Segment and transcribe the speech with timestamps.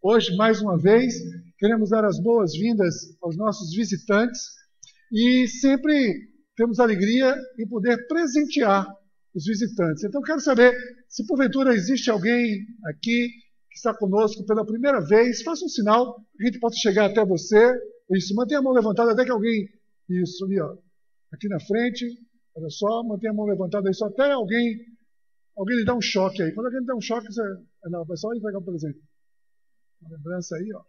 [0.00, 1.12] Hoje, mais uma vez,
[1.58, 4.40] queremos dar as boas-vindas aos nossos visitantes
[5.12, 8.86] e sempre temos alegria em poder presentear
[9.34, 10.04] os visitantes.
[10.04, 10.72] Então, quero saber
[11.08, 13.28] se porventura existe alguém aqui
[13.68, 17.76] que está conosco pela primeira vez, faça um sinal a gente possa chegar até você.
[18.12, 19.68] Isso, mantenha a mão levantada até que alguém.
[20.08, 20.76] Isso, ali, ó.
[21.32, 22.06] Aqui na frente,
[22.54, 24.78] olha só, mantenha a mão levantada só até alguém.
[25.56, 26.52] Alguém lhe dá um choque aí.
[26.52, 27.42] Quando alguém lhe dá um choque, você.
[27.86, 29.09] Não, vai só entregar o presente.
[30.00, 30.82] Uma lembrança aí, ó.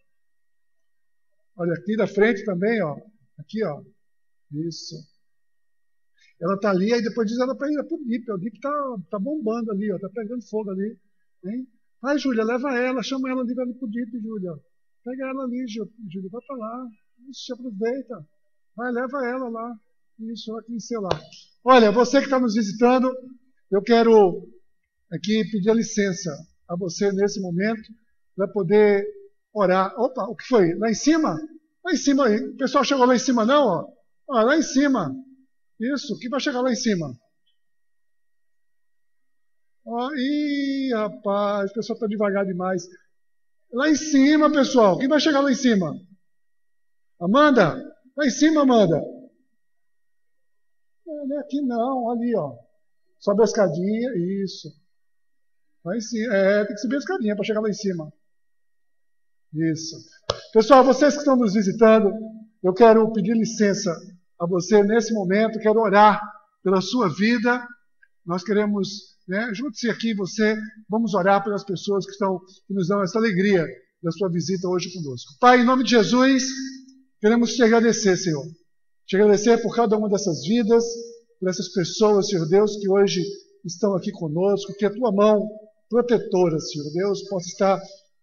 [1.58, 2.96] Olha, aqui da frente também, ó.
[3.38, 3.84] Aqui, ó.
[4.52, 4.96] Isso.
[6.42, 8.32] Ela tá ali, aí depois diz ela para ir pro DIP.
[8.32, 8.72] O DIP tá,
[9.10, 10.00] tá bombando ali, ó.
[10.00, 10.98] Tá pegando fogo ali.
[11.46, 11.68] Hein?
[12.02, 14.54] Vai, Júlia, leva ela, chama ela ali, ali pro DIP, Júlia.
[15.04, 16.88] Pega ela ali, Júlia, vai para lá.
[17.30, 18.28] Isso, aproveita.
[18.76, 19.76] Vai, leva ela lá.
[20.20, 21.10] Isso, aqui, sei lá.
[21.64, 23.12] Olha, você que está nos visitando,
[23.70, 24.48] eu quero
[25.12, 26.32] aqui pedir licença
[26.68, 27.84] a você nesse momento
[28.38, 29.06] vai poder
[29.54, 29.94] orar.
[30.00, 30.74] Opa, o que foi?
[30.76, 31.40] Lá em cima?
[31.84, 32.38] Lá em cima aí.
[32.38, 33.92] O pessoal chegou lá em cima, não?
[34.28, 35.14] Ó, lá em cima.
[35.80, 37.12] Isso, que vai chegar lá em cima?
[39.86, 42.88] Ó, ih, rapaz, o pessoal está devagar demais.
[43.74, 44.98] Lá em cima, pessoal.
[44.98, 45.94] Quem vai chegar lá em cima?
[47.20, 47.76] Amanda?
[48.16, 49.02] Lá em cima, Amanda.
[51.06, 52.56] Não é aqui não, ali, ó.
[53.20, 54.12] Sobe a escadinha,
[54.44, 54.70] isso.
[55.84, 56.34] Lá em cima.
[56.34, 58.14] É, tem que subir a escadinha para chegar lá em cima.
[59.54, 59.98] Isso.
[60.54, 62.12] Pessoal, vocês que estão nos visitando,
[62.64, 63.94] eu quero pedir licença
[64.40, 66.22] a você nesse momento, quero orar
[66.64, 67.62] pela sua vida.
[68.26, 68.88] Nós queremos,
[69.28, 70.58] né, junte-se aqui você,
[70.90, 73.66] vamos orar pelas pessoas que estão que nos dão essa alegria
[74.02, 75.34] da sua visita hoje conosco.
[75.40, 76.44] Pai, em nome de Jesus,
[77.20, 78.46] queremos te agradecer, Senhor.
[79.06, 80.84] Te agradecer por cada uma dessas vidas,
[81.40, 83.22] por essas pessoas, Senhor Deus, que hoje
[83.66, 85.50] estão aqui conosco, que a tua mão
[85.90, 87.82] protetora, Senhor Deus, possa estar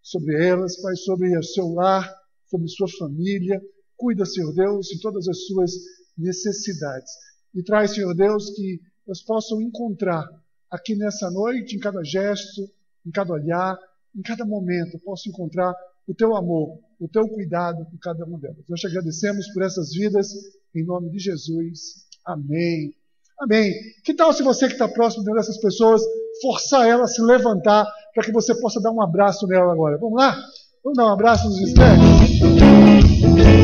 [0.09, 2.11] sobre elas, Pai, sobre o seu lar,
[2.47, 3.61] sobre sua família.
[3.95, 5.71] Cuida, Senhor Deus, de todas as suas
[6.17, 7.11] necessidades.
[7.53, 10.27] E traz, Senhor Deus, que elas possam encontrar
[10.69, 12.61] aqui nessa noite, em cada gesto,
[13.05, 13.77] em cada olhar,
[14.15, 15.73] em cada momento, possam encontrar
[16.07, 18.65] o teu amor, o teu cuidado com cada uma delas.
[18.67, 20.33] Nós te agradecemos por essas vidas,
[20.73, 22.05] em nome de Jesus.
[22.25, 22.95] Amém.
[23.39, 23.73] Amém.
[24.03, 26.01] Que tal se você que está próximo dessas pessoas,
[26.41, 29.97] forçar ela a se levantar para que você possa dar um abraço nela agora.
[29.97, 30.35] Vamos lá?
[30.83, 33.58] Vamos dar um abraço nos visitantes?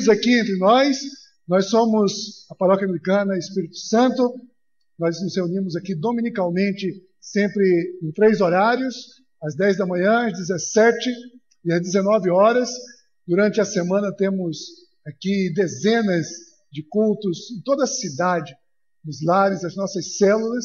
[0.00, 0.98] Bem-vindos aqui entre nós.
[1.46, 4.34] Nós somos a Paróquia Anglicana Espírito Santo.
[4.98, 6.86] Nós nos reunimos aqui dominicalmente,
[7.20, 8.94] sempre em três horários:
[9.42, 11.10] às 10 da manhã, às 17
[11.66, 12.70] e às 19 horas.
[13.26, 14.58] Durante a semana temos
[15.06, 16.28] aqui dezenas
[16.72, 18.54] de cultos em toda a cidade,
[19.04, 20.64] nos lares, as nossas células.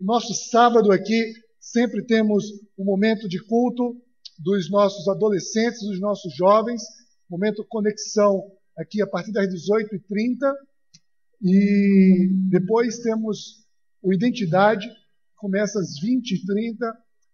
[0.00, 2.44] Nosso sábado aqui sempre temos
[2.78, 4.00] um momento de culto
[4.38, 6.82] dos nossos adolescentes, dos nossos jovens,
[7.28, 8.40] momento conexão
[8.78, 10.54] aqui a partir das 18h30.
[11.42, 13.66] E depois temos
[14.02, 14.88] o Identidade,
[15.36, 16.76] começa às 20h30.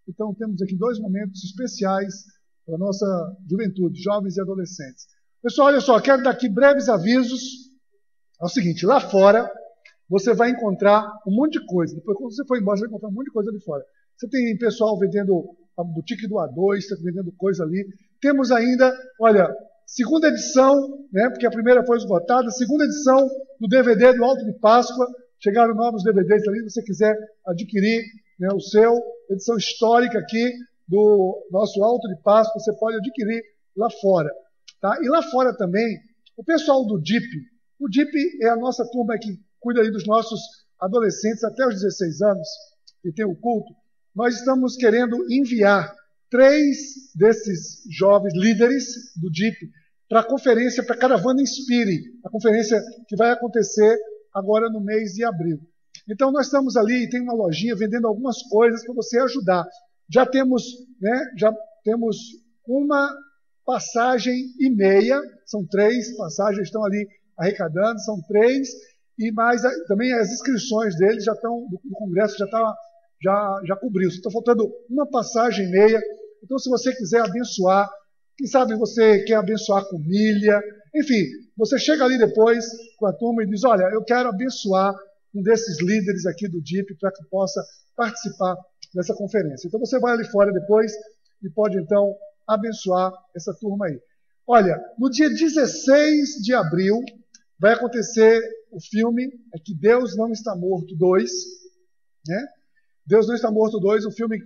[0.09, 2.25] Então temos aqui dois momentos especiais
[2.67, 3.07] para a nossa
[3.49, 5.07] juventude, jovens e adolescentes.
[5.41, 7.41] Pessoal, olha só, quero dar aqui breves avisos.
[8.43, 9.49] É o seguinte, lá fora
[10.09, 11.95] você vai encontrar um monte de coisa.
[11.95, 13.85] Depois, quando você for embora, você vai encontrar um monte de coisa ali fora.
[14.17, 15.45] Você tem pessoal vendendo
[15.77, 17.87] a boutique do A2, está vendendo coisa ali.
[18.21, 19.49] Temos ainda, olha,
[19.87, 23.29] segunda edição, né, porque a primeira foi esgotada, segunda edição
[23.61, 25.07] do DVD do Alto de Páscoa.
[25.39, 27.17] Chegaram novos DVDs ali, se você quiser
[27.47, 28.03] adquirir
[28.41, 28.99] né, o seu,
[29.31, 30.51] edição histórica aqui,
[30.89, 33.43] do nosso alto de Páscoa, você pode adquirir
[33.77, 34.31] lá fora.
[34.81, 34.99] Tá?
[35.03, 35.99] E lá fora também,
[36.37, 37.27] o pessoal do DIP,
[37.79, 40.41] O DIP é a nossa turma que cuida aí dos nossos
[40.81, 42.49] adolescentes até os 16 anos,
[43.03, 43.75] que tem o culto.
[44.15, 45.95] Nós estamos querendo enviar
[46.31, 48.87] três desses jovens líderes
[49.17, 49.71] do DIP
[50.09, 53.99] para a conferência, para a Caravana Inspire, a conferência que vai acontecer
[54.33, 55.59] agora no mês de abril.
[56.09, 59.67] Então nós estamos ali, tem uma lojinha vendendo algumas coisas para você ajudar.
[60.11, 60.65] Já temos,
[61.01, 61.53] né, já
[61.85, 62.17] temos
[62.67, 63.13] uma
[63.65, 67.07] passagem e meia, são três passagens, estão ali
[67.37, 68.69] arrecadando, são três,
[69.19, 72.77] e mais também as inscrições deles já estão, do Congresso já está,
[73.23, 74.09] já, já cobriu.
[74.09, 76.01] Está faltando uma passagem e meia.
[76.43, 77.91] Então, se você quiser abençoar,
[78.37, 80.61] quem sabe você quer abençoar com milha,
[80.95, 81.25] enfim,
[81.57, 82.65] você chega ali depois
[82.99, 84.95] com a turma e diz: Olha, eu quero abençoar
[85.35, 87.63] um desses líderes aqui do DIP para que possa
[87.97, 88.55] participar
[88.97, 89.69] dessa conferência.
[89.69, 90.93] Então você vai ali fora depois
[91.43, 92.17] e pode então
[92.47, 94.01] abençoar essa turma aí.
[94.47, 97.01] Olha, no dia 16 de abril
[97.59, 98.41] vai acontecer
[98.71, 101.31] o filme É que Deus Não Está Morto 2,
[102.27, 102.47] né?
[103.07, 104.39] Deus Não Está Morto 2, um filme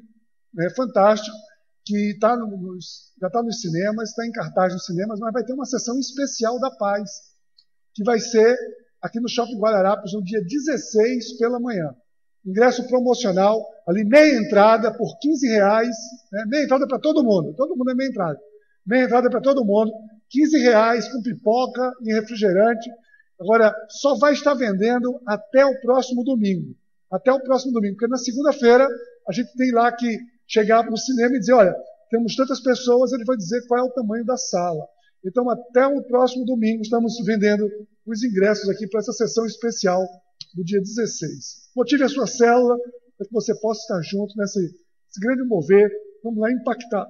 [0.58, 1.36] é, fantástico
[1.84, 5.52] que tá nos, já está nos cinemas, está em cartaz nos cinemas, mas vai ter
[5.52, 7.10] uma sessão especial da paz,
[7.94, 8.56] que vai ser
[9.00, 11.94] aqui no Shopping Guararapes no dia 16 pela manhã.
[12.44, 15.96] Ingresso promocional, ali meia entrada por 15 reais,
[16.32, 16.44] né?
[16.46, 18.38] meia entrada para todo mundo, todo mundo é meia entrada.
[18.86, 19.92] Meia entrada para todo mundo,
[20.30, 22.88] 15 reais com pipoca e refrigerante.
[23.38, 26.74] Agora, só vai estar vendendo até o próximo domingo.
[27.10, 28.88] Até o próximo domingo, porque na segunda-feira
[29.28, 31.74] a gente tem lá que chegar no cinema e dizer, olha,
[32.10, 34.86] temos tantas pessoas, ele vai dizer qual é o tamanho da sala.
[35.24, 37.68] Então, até o próximo domingo, estamos vendendo
[38.06, 40.02] os ingressos aqui para essa sessão especial
[40.54, 41.69] do dia 16.
[41.76, 42.76] Motive a sua célula
[43.16, 45.90] para que você possa estar junto nesse, nesse grande mover.
[46.22, 47.06] Vamos lá impactar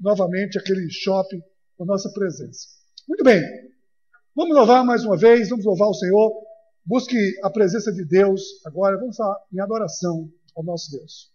[0.00, 1.40] novamente aquele shopping
[1.76, 2.68] com a nossa presença.
[3.08, 3.42] Muito bem.
[4.34, 6.32] Vamos louvar mais uma vez, vamos louvar o Senhor.
[6.84, 8.98] Busque a presença de Deus agora.
[8.98, 11.30] Vamos falar em adoração ao nosso Deus.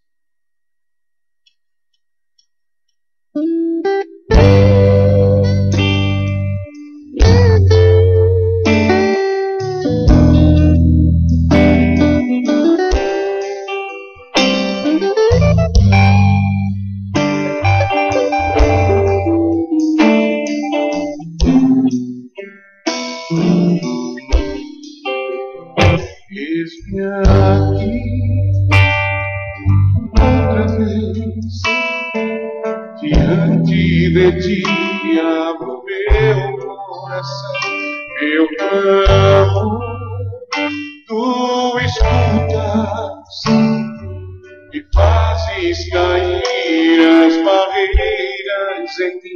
[48.98, 49.28] Dizer que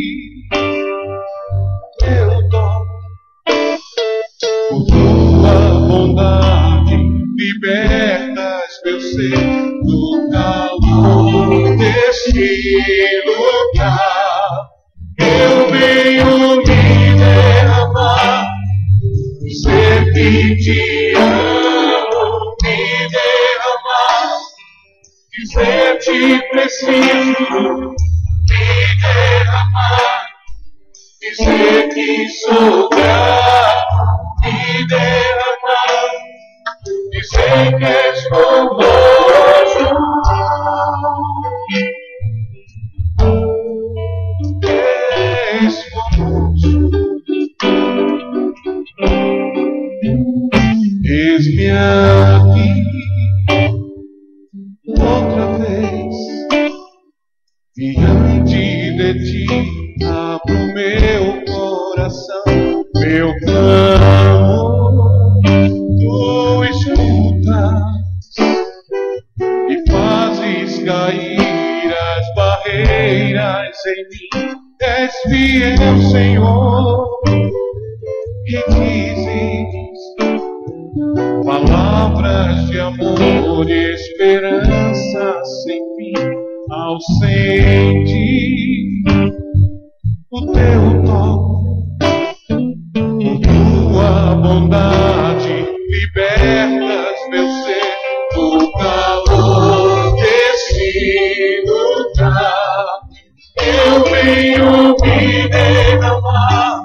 [104.26, 106.80] tenho que derramar,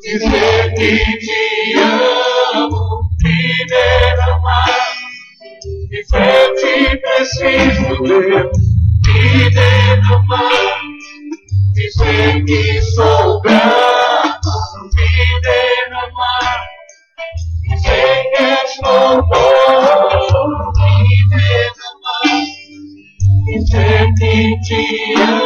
[0.00, 1.78] dizer que te
[2.54, 4.64] amo, me derramar.
[5.90, 6.48] De fé
[7.02, 8.58] preciso, Deus,
[9.06, 10.80] me derramar,
[11.74, 14.52] dizer que sou grato,
[14.94, 15.10] me
[15.42, 16.64] derramar.
[17.68, 20.94] Dizer que és louvor, me
[22.04, 22.44] mar,
[23.44, 24.82] dizer que te
[25.20, 25.45] amo.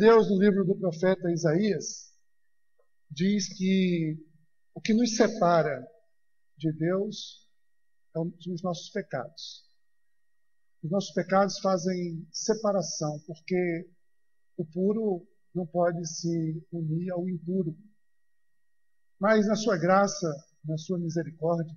[0.00, 2.10] Deus no livro do profeta Isaías
[3.10, 4.16] diz que
[4.74, 5.86] o que nos separa
[6.56, 7.46] de Deus
[8.10, 9.68] são os nossos pecados.
[10.82, 13.90] Os nossos pecados fazem separação, porque
[14.56, 17.76] o puro não pode se unir ao impuro.
[19.18, 21.76] Mas na sua graça, na sua misericórdia,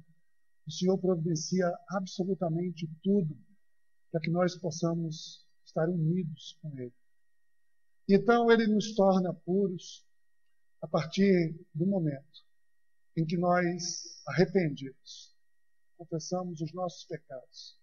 [0.65, 3.37] o Senhor providencia absolutamente tudo
[4.13, 7.02] para que nós possamos estar unidos com Ele.
[8.07, 10.05] Então Ele nos torna puros
[10.81, 12.43] a partir do momento
[13.15, 15.33] em que nós, arrependidos,
[15.97, 17.79] confessamos os nossos pecados,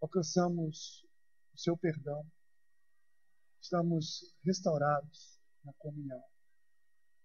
[0.00, 1.06] alcançamos
[1.54, 2.26] o seu perdão,
[3.60, 6.22] estamos restaurados na comunhão.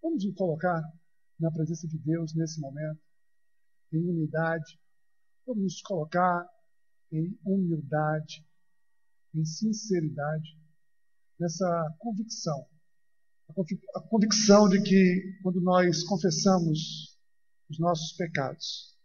[0.00, 0.82] Vamos nos colocar
[1.40, 3.00] na presença de Deus nesse momento,
[3.92, 4.80] em unidade.
[5.46, 6.48] Vamos nos colocar
[7.10, 8.46] em humildade,
[9.34, 10.56] em sinceridade,
[11.42, 12.66] nessa convicção.
[13.94, 17.18] A convicção de que quando nós confessamos
[17.68, 18.96] os nossos pecados,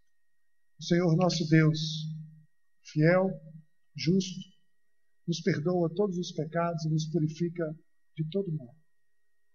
[0.80, 1.80] o Senhor nosso Deus,
[2.84, 3.30] fiel,
[3.96, 4.40] justo,
[5.28, 7.76] nos perdoa todos os pecados e nos purifica
[8.16, 8.74] de todo mal.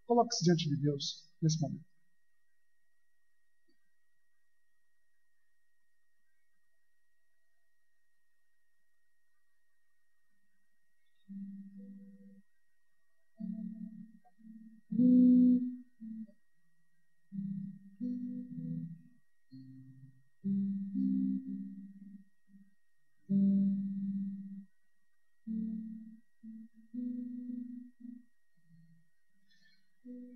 [0.07, 1.92] Coloque-se diante de Deus nesse momento.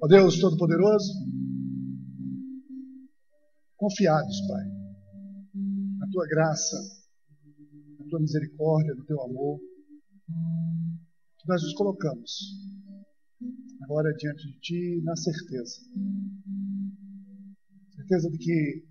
[0.06, 1.14] Ó Deus Todo-Poderoso,
[3.74, 4.64] confiados, Pai,
[5.98, 6.76] na tua graça,
[7.98, 9.58] na tua misericórdia, no teu amor,
[11.48, 12.30] nós nos colocamos
[13.82, 15.80] agora diante de Ti na certeza.
[17.96, 18.86] Certeza de que,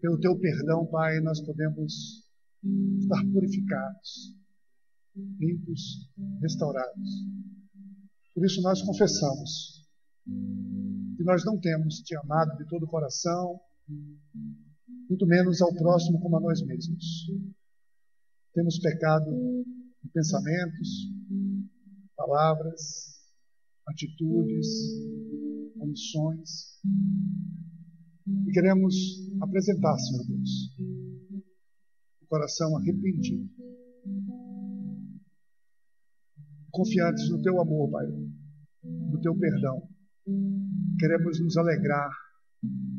[0.00, 2.24] pelo Teu perdão, Pai, nós podemos
[3.00, 4.36] estar purificados,
[5.40, 6.08] limpos,
[6.40, 7.08] restaurados.
[8.32, 9.79] Por isso nós confessamos
[11.16, 13.60] que nós não temos Te amado de todo o coração,
[15.08, 17.04] muito menos ao próximo como a nós mesmos.
[18.54, 20.88] Temos pecado em pensamentos,
[22.16, 22.80] palavras,
[23.86, 24.66] atitudes,
[25.76, 26.80] omissões.
[28.46, 28.94] E queremos
[29.42, 30.76] apresentar, Senhor Deus,
[32.22, 33.50] o coração arrependido,
[36.70, 38.06] confiantes no Teu amor, Pai,
[38.84, 39.88] no Teu perdão.
[40.98, 42.10] Queremos nos alegrar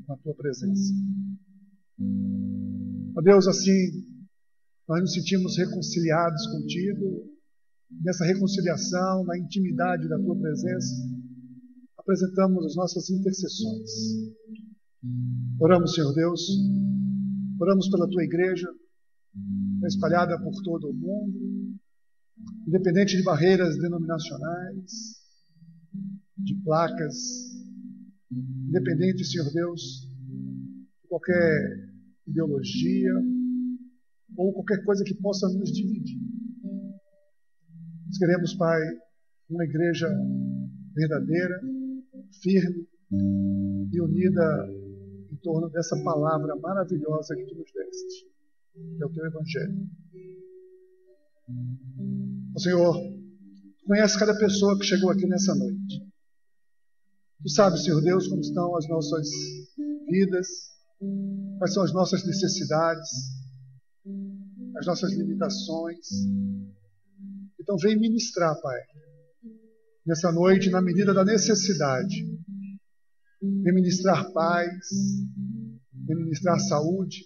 [0.06, 0.94] com a Tua presença.
[3.16, 4.12] Ó Deus, assim,
[4.88, 7.30] nós nos sentimos reconciliados contigo,
[8.04, 10.96] nessa reconciliação, na intimidade da tua presença,
[11.98, 13.90] apresentamos as nossas intercessões.
[15.60, 16.42] Oramos, Senhor Deus,
[17.60, 18.68] oramos pela tua igreja,
[19.86, 21.76] espalhada por todo o mundo,
[22.68, 25.21] independente de barreiras denominacionais,
[26.44, 27.16] de placas,
[28.32, 30.10] independente, Senhor Deus,
[31.02, 31.92] de qualquer
[32.28, 33.14] ideologia
[34.38, 36.20] ou qualquer coisa que possa nos dividir.
[38.08, 38.80] Nós queremos, Pai,
[39.50, 40.08] uma igreja
[40.94, 41.62] verdadeira,
[42.42, 42.88] firme
[43.92, 44.70] e unida
[45.32, 48.28] em torno dessa palavra maravilhosa que tu nos deste,
[48.74, 49.90] que é o teu Evangelho.
[52.56, 52.96] O Senhor,
[53.86, 56.11] conhece cada pessoa que chegou aqui nessa noite.
[57.44, 59.28] Tu sabes, Senhor Deus, como estão as nossas
[60.08, 60.48] vidas,
[61.58, 63.10] quais são as nossas necessidades,
[64.78, 66.08] as nossas limitações.
[67.60, 68.80] Então, vem ministrar, Pai,
[70.06, 72.28] nessa noite, na medida da necessidade.
[73.42, 74.70] Vem ministrar paz,
[75.94, 77.26] vem ministrar saúde,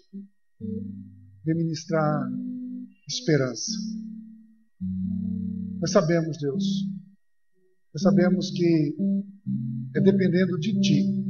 [1.43, 2.31] vem ministrar
[3.05, 3.71] esperança.
[5.81, 6.63] Nós sabemos, Deus,
[7.93, 8.95] nós sabemos que
[9.95, 11.25] é dependendo de Ti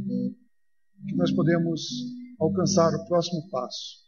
[1.07, 1.81] que nós podemos
[2.39, 4.07] alcançar o próximo passo.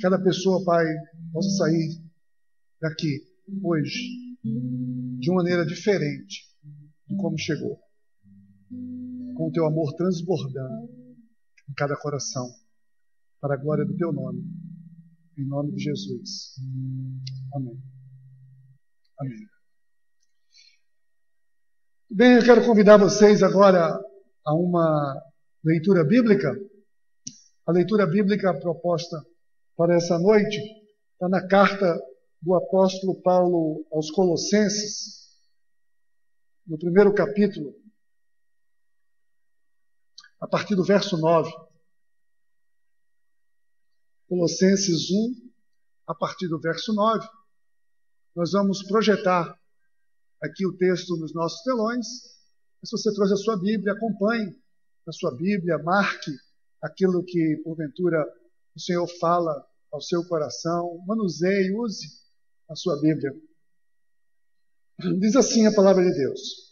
[0.00, 0.84] Cada pessoa, Pai,
[1.32, 2.00] possa sair
[2.80, 3.20] daqui
[3.62, 3.98] hoje
[5.18, 6.46] de uma maneira diferente
[7.08, 7.80] de como chegou,
[9.36, 10.88] com o Teu amor transbordando
[11.68, 12.48] em cada coração,
[13.40, 14.44] para a glória do Teu nome,
[15.36, 16.54] em nome de Jesus.
[17.52, 17.82] Amém.
[19.18, 19.57] Amém.
[22.10, 23.86] Bem, eu quero convidar vocês agora
[24.42, 25.22] a uma
[25.62, 26.58] leitura bíblica.
[27.66, 29.22] A leitura bíblica proposta
[29.76, 30.58] para essa noite
[31.12, 32.00] está na carta
[32.40, 35.36] do apóstolo Paulo aos Colossenses,
[36.66, 37.74] no primeiro capítulo,
[40.40, 41.52] a partir do verso 9.
[44.30, 45.50] Colossenses 1,
[46.06, 47.28] a partir do verso 9.
[48.34, 49.58] Nós vamos projetar
[50.40, 52.06] aqui o texto nos nossos telões.
[52.84, 54.54] Se você trouxe a sua Bíblia, acompanhe
[55.06, 56.30] a sua Bíblia, marque
[56.82, 58.24] aquilo que, porventura,
[58.76, 62.06] o Senhor fala ao seu coração, manuseie, use
[62.68, 63.32] a sua Bíblia.
[65.18, 66.68] Diz assim a palavra de Deus.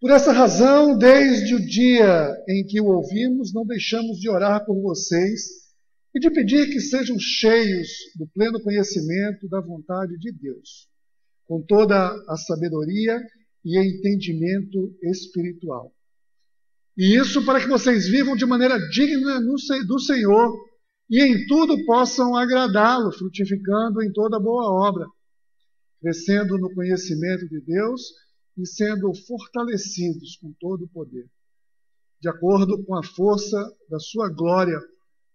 [0.00, 4.80] Por essa razão, desde o dia em que o ouvimos, não deixamos de orar por
[4.82, 5.72] vocês
[6.14, 10.88] e de pedir que sejam cheios do pleno conhecimento da vontade de Deus
[11.46, 13.20] com toda a sabedoria
[13.64, 15.92] e entendimento espiritual.
[16.96, 20.56] E isso para que vocês vivam de maneira digna do Senhor
[21.10, 25.06] e em tudo possam agradá-lo, frutificando em toda boa obra,
[26.00, 28.00] crescendo no conhecimento de Deus
[28.56, 31.26] e sendo fortalecidos com todo o poder,
[32.20, 33.56] de acordo com a força
[33.90, 34.80] da sua glória,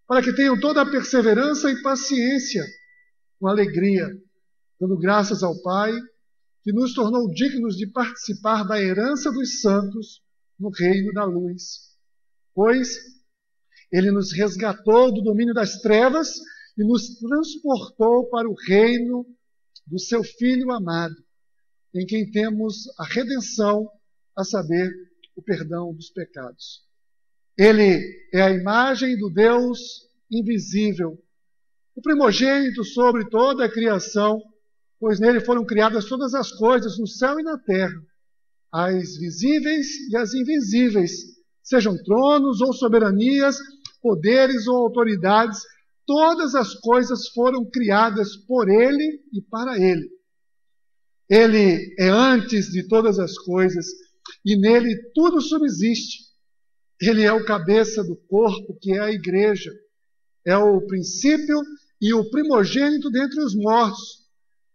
[0.08, 2.65] para que tenham toda a perseverança e paciência,
[3.39, 4.10] com alegria,
[4.82, 5.94] dando graças ao Pai,
[6.63, 10.24] que nos tornou dignos de participar da herança dos santos
[10.60, 11.91] no reino da luz.
[12.56, 12.98] Pois
[13.91, 16.34] ele nos resgatou do domínio das trevas
[16.76, 19.24] e nos transportou para o reino
[19.86, 21.15] do seu Filho amado,
[21.94, 23.88] em quem temos a redenção,
[24.36, 24.91] a saber,
[25.36, 26.84] o perdão dos pecados.
[27.56, 28.02] Ele
[28.34, 29.80] é a imagem do Deus
[30.32, 31.24] invisível,
[31.96, 34.41] o primogênito sobre toda a criação,
[35.02, 38.00] pois nele foram criadas todas as coisas no céu e na terra,
[38.72, 41.12] as visíveis e as invisíveis,
[41.64, 43.58] sejam tronos ou soberanias,
[44.00, 45.60] poderes ou autoridades,
[46.06, 50.08] todas as coisas foram criadas por ele e para ele.
[51.28, 53.88] Ele é antes de todas as coisas
[54.46, 56.26] e nele tudo subsiste.
[57.02, 59.72] Ele é o cabeça do corpo, que é a igreja.
[60.46, 61.60] É o princípio
[62.00, 64.21] e o primogênito dentre os mortos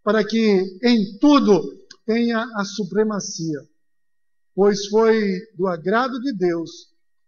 [0.07, 1.61] para que em tudo
[2.07, 3.59] tenha a supremacia.
[4.55, 5.21] Pois foi
[5.59, 6.71] do agrado de Deus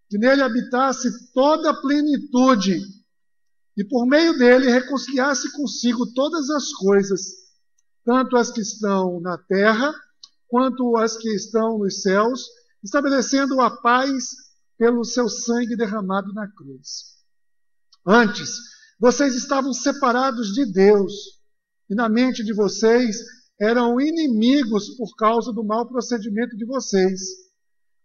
[0.08, 2.80] que nele habitasse toda a plenitude
[3.76, 7.20] e por meio dele reconciliasse consigo todas as coisas,
[8.04, 9.92] tanto as que estão na terra
[10.46, 12.46] quanto as que estão nos céus,
[12.80, 14.28] estabelecendo a paz
[14.78, 17.16] pelo seu sangue derramado na cruz.
[18.06, 18.52] Antes,
[19.00, 21.37] vocês estavam separados de Deus
[21.88, 23.16] e na mente de vocês
[23.60, 27.20] eram inimigos por causa do mau procedimento de vocês.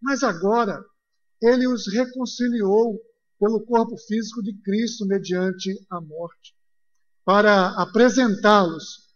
[0.01, 0.83] Mas agora
[1.41, 2.99] ele os reconciliou
[3.39, 6.55] pelo corpo físico de Cristo mediante a morte,
[7.25, 9.13] para apresentá-los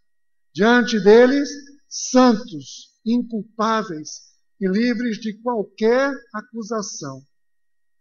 [0.54, 1.50] diante deles
[1.88, 4.28] santos, inculpáveis
[4.60, 7.22] e livres de qualquer acusação,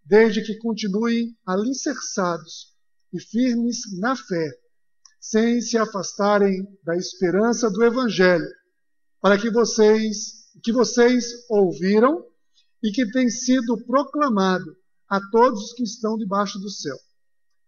[0.04, 2.74] desde que continuem alicerçados
[3.12, 4.50] e firmes na fé
[5.28, 8.46] sem se afastarem da esperança do Evangelho,
[9.20, 12.24] para que vocês, que vocês ouviram
[12.80, 14.76] e que tem sido proclamado
[15.08, 16.96] a todos os que estão debaixo do céu.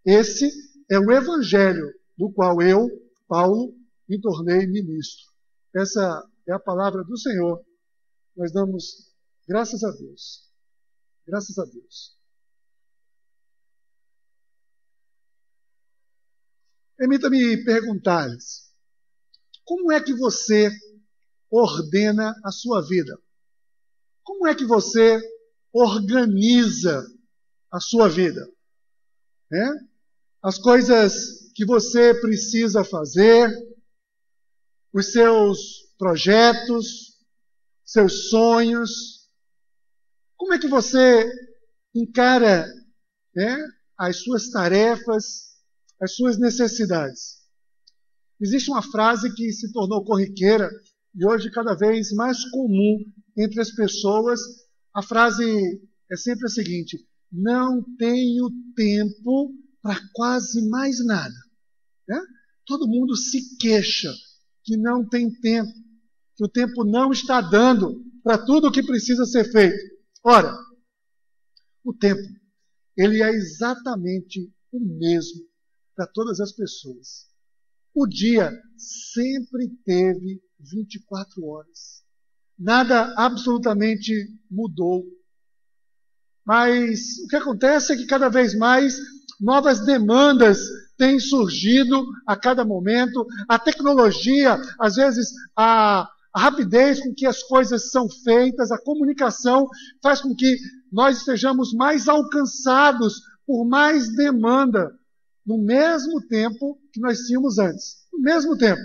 [0.05, 0.49] Esse
[0.89, 2.87] é o Evangelho do qual eu,
[3.27, 3.75] Paulo,
[4.09, 5.25] me tornei ministro.
[5.75, 7.61] Essa é a palavra do Senhor.
[8.37, 9.13] Nós damos
[9.49, 10.49] graças a Deus.
[11.27, 12.18] Graças a Deus.
[16.99, 18.71] Permita-me perguntar-lhes:
[19.65, 20.71] como é que você
[21.51, 23.19] ordena a sua vida?
[24.23, 25.19] Como é que você
[25.73, 27.07] organiza
[27.71, 28.49] a sua vida.
[29.51, 29.87] Né?
[30.43, 33.51] As coisas que você precisa fazer,
[34.93, 37.19] os seus projetos,
[37.85, 39.29] seus sonhos.
[40.37, 41.31] Como é que você
[41.95, 42.67] encara
[43.35, 43.59] né,
[43.99, 45.48] as suas tarefas,
[46.01, 47.39] as suas necessidades?
[48.41, 50.71] Existe uma frase que se tornou corriqueira
[51.15, 53.05] e hoje cada vez mais comum
[53.37, 54.41] entre as pessoas.
[54.95, 55.45] A frase
[56.11, 61.35] é sempre a seguinte: não tenho tempo para quase mais nada.
[62.09, 62.21] Né?
[62.65, 64.15] Todo mundo se queixa
[64.63, 65.73] que não tem tempo,
[66.37, 69.79] que o tempo não está dando para tudo o que precisa ser feito.
[70.23, 70.55] Ora,
[71.83, 72.21] o tempo,
[72.97, 75.48] ele é exatamente o mesmo
[75.99, 77.27] para todas as pessoas.
[77.93, 82.05] O dia sempre teve 24 horas.
[82.57, 84.13] Nada absolutamente
[84.49, 85.03] mudou.
[86.47, 88.97] Mas o que acontece é que cada vez mais
[89.41, 90.61] novas demandas
[90.97, 93.27] têm surgido a cada momento.
[93.49, 99.67] A tecnologia, às vezes, a, rapidez com que as coisas são feitas, a comunicação
[100.01, 100.59] faz com que
[100.93, 104.98] nós estejamos mais alcançados por mais demanda,
[105.49, 108.07] no mesmo tempo que nós tínhamos antes.
[108.13, 108.83] No mesmo tempo.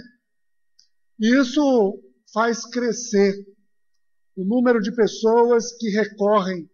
[1.20, 2.02] E isso
[2.34, 3.36] faz crescer
[4.34, 6.70] o número de pessoas que recorrem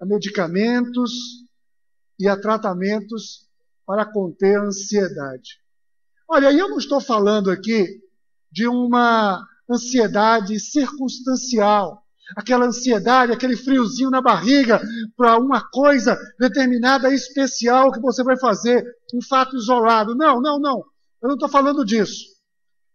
[0.00, 1.12] a medicamentos
[2.18, 3.48] e a tratamentos
[3.86, 5.60] para conter a ansiedade.
[6.28, 8.02] Olha, eu não estou falando aqui
[8.50, 12.04] de uma ansiedade circunstancial,
[12.36, 14.80] aquela ansiedade, aquele friozinho na barriga
[15.16, 20.14] para uma coisa determinada especial que você vai fazer, um fato isolado.
[20.14, 20.82] Não, não, não.
[21.22, 22.24] Eu não estou falando disso.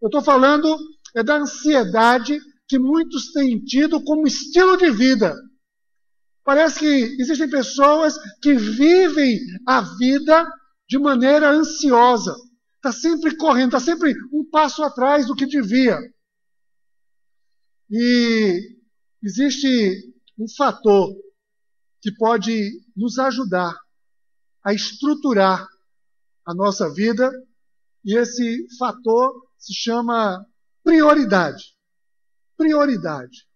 [0.01, 0.77] Eu estou falando
[1.15, 5.35] é da ansiedade que muitos têm tido como estilo de vida.
[6.43, 10.47] Parece que existem pessoas que vivem a vida
[10.87, 12.35] de maneira ansiosa.
[12.75, 15.97] Está sempre correndo, está sempre um passo atrás do que devia.
[17.89, 18.76] E
[19.21, 21.13] existe um fator
[22.01, 23.75] que pode nos ajudar
[24.63, 25.67] a estruturar
[26.45, 27.31] a nossa vida,
[28.03, 30.45] e esse fator se chama
[30.83, 31.75] prioridade.
[32.55, 33.47] Prioridade.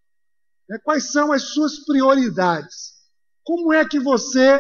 [0.69, 2.93] É, quais são as suas prioridades?
[3.43, 4.59] Como é que você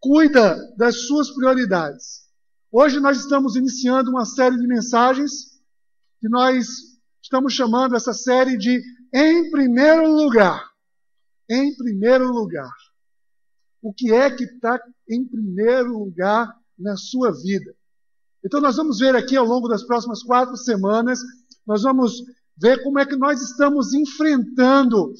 [0.00, 2.22] cuida das suas prioridades?
[2.70, 5.60] Hoje nós estamos iniciando uma série de mensagens
[6.20, 6.66] que nós
[7.22, 10.72] estamos chamando essa série de Em Primeiro Lugar.
[11.48, 12.72] Em primeiro lugar.
[13.82, 17.74] O que é que está em primeiro lugar na sua vida?
[18.44, 21.20] Então, nós vamos ver aqui ao longo das próximas quatro semanas,
[21.66, 22.22] nós vamos
[22.56, 25.12] ver como é que nós estamos enfrentando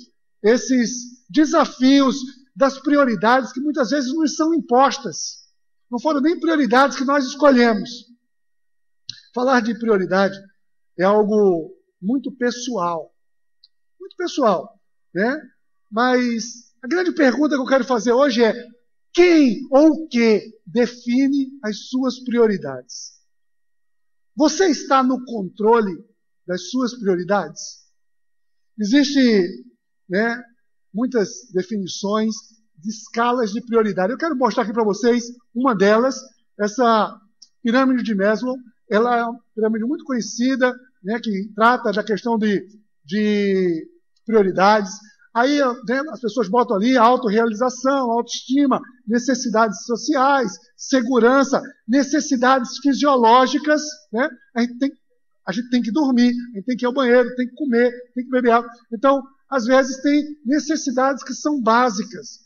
[0.42, 2.16] esses desafios
[2.56, 5.42] das prioridades que muitas vezes nos são impostas.
[5.90, 8.06] Não foram nem prioridades que nós escolhemos.
[9.34, 10.38] Falar de prioridade
[10.98, 13.11] é algo muito pessoal.
[14.22, 14.78] Pessoal,
[15.12, 15.36] né?
[15.90, 18.54] Mas a grande pergunta que eu quero fazer hoje é:
[19.12, 23.14] quem ou o que define as suas prioridades?
[24.36, 25.98] Você está no controle
[26.46, 27.80] das suas prioridades?
[28.78, 29.64] Existe
[30.08, 30.40] né,
[30.94, 32.32] muitas definições
[32.78, 34.12] de escalas de prioridade.
[34.12, 36.14] Eu quero mostrar aqui para vocês uma delas,
[36.56, 37.20] essa
[37.60, 38.54] pirâmide de Maslow.
[38.88, 42.64] Ela é uma pirâmide muito conhecida, né, que trata da questão de,
[43.04, 43.91] de
[44.24, 44.92] prioridades.
[45.34, 53.82] Aí né, as pessoas botam ali autorrealização, autoestima, necessidades sociais, segurança, necessidades fisiológicas.
[54.12, 54.28] Né?
[54.54, 54.92] A, gente tem,
[55.46, 57.92] a gente tem que dormir, a gente tem que ir ao banheiro, tem que comer,
[58.14, 58.70] tem que beber água.
[58.92, 62.40] Então, às vezes tem necessidades que são básicas.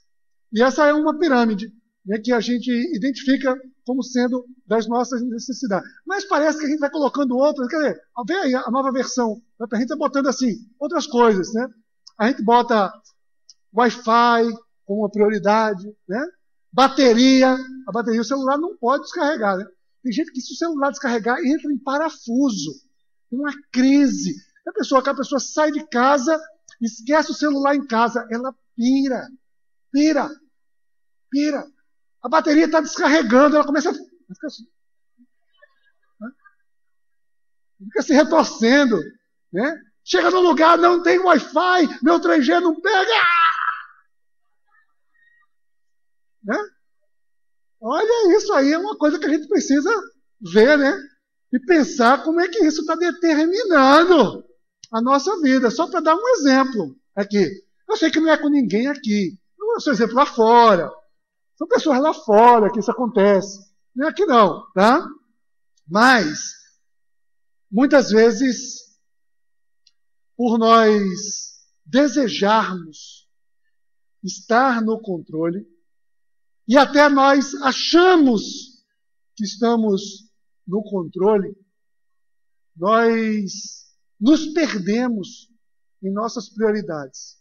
[0.52, 1.68] E essa é uma pirâmide
[2.06, 3.56] né, que a gente identifica
[3.86, 5.88] como sendo das nossas necessidades.
[6.04, 9.40] Mas parece que a gente vai colocando outras, quer dizer, vem aí a nova versão,
[9.58, 11.68] né, a gente está botando assim, outras coisas, né?
[12.18, 12.92] A gente bota
[13.72, 14.52] Wi-Fi
[14.84, 16.20] como uma prioridade, né?
[16.72, 19.64] Bateria, a bateria, o celular não pode descarregar, né?
[20.02, 22.72] Tem gente que se o celular descarregar, entra em parafuso,
[23.30, 24.34] tem uma crise.
[24.66, 26.38] A pessoa, a pessoa sai de casa,
[26.80, 29.28] esquece o celular em casa, ela pira,
[29.92, 30.28] pira,
[31.30, 31.64] pira.
[32.26, 34.64] A bateria está descarregando, ela começa a fica, assim,
[36.20, 36.28] né?
[37.84, 39.00] fica se retorcendo,
[39.52, 39.80] né?
[40.02, 43.12] Chega no lugar, não tem Wi-Fi, meu 3G não pega.
[46.42, 46.58] Né?
[47.80, 49.88] Olha, isso aí é uma coisa que a gente precisa
[50.52, 51.00] ver, né?
[51.52, 54.44] E pensar como é que isso está determinando
[54.90, 55.70] a nossa vida.
[55.70, 57.48] Só para dar um exemplo aqui.
[57.88, 59.38] Eu sei que não é com ninguém aqui.
[59.56, 60.90] Eu sou exemplo lá fora.
[61.56, 63.58] São pessoas lá fora que isso acontece.
[63.94, 65.06] Não é aqui não, tá?
[65.88, 66.52] Mas,
[67.70, 68.98] muitas vezes,
[70.36, 73.28] por nós desejarmos
[74.22, 75.66] estar no controle,
[76.68, 78.42] e até nós achamos
[79.36, 80.30] que estamos
[80.66, 81.56] no controle,
[82.76, 83.86] nós
[84.20, 85.48] nos perdemos
[86.02, 87.40] em nossas prioridades.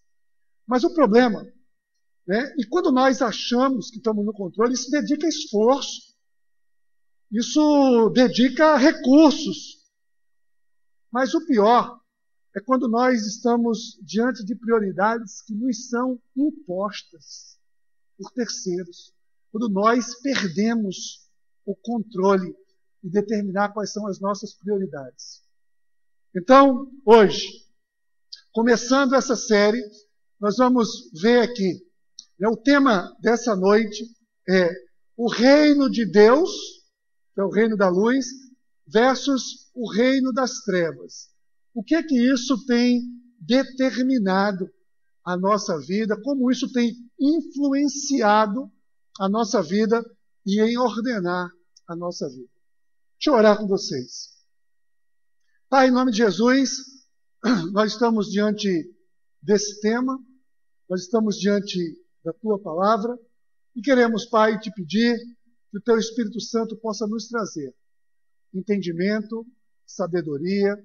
[0.68, 1.46] Mas o problema,
[2.28, 6.16] né, e quando nós achamos que estamos no controle, isso dedica esforço,
[7.32, 9.84] isso dedica recursos.
[11.12, 12.00] Mas o pior
[12.56, 17.60] é quando nós estamos diante de prioridades que nos são impostas
[18.18, 19.14] por terceiros.
[19.52, 21.30] Quando nós perdemos
[21.66, 22.56] o controle
[23.04, 25.44] e determinar quais são as nossas prioridades.
[26.36, 27.48] Então, hoje,
[28.52, 29.82] começando essa série,
[30.40, 31.85] nós vamos ver aqui.
[32.40, 34.06] Né, o tema dessa noite
[34.50, 34.70] é
[35.18, 36.50] o reino de Deus,
[37.34, 38.26] que é o reino da luz,
[38.88, 41.30] versus o reino das trevas.
[41.74, 43.02] O que é que isso tem
[43.40, 44.70] determinado
[45.24, 48.72] a nossa vida, como isso tem influenciado
[49.20, 50.04] a nossa vida
[50.46, 51.50] e em ordenar
[51.88, 52.50] a nossa vida.
[53.18, 54.36] Deixa eu orar com vocês.
[55.70, 56.78] Pai, em nome de Jesus,
[57.72, 58.94] nós estamos diante
[59.42, 60.20] desse tema,
[60.88, 61.80] nós estamos diante
[62.26, 63.18] da tua palavra
[63.76, 65.16] e queremos, Pai, te pedir
[65.70, 67.74] que o teu Espírito Santo possa nos trazer
[68.54, 69.46] entendimento,
[69.86, 70.76] sabedoria,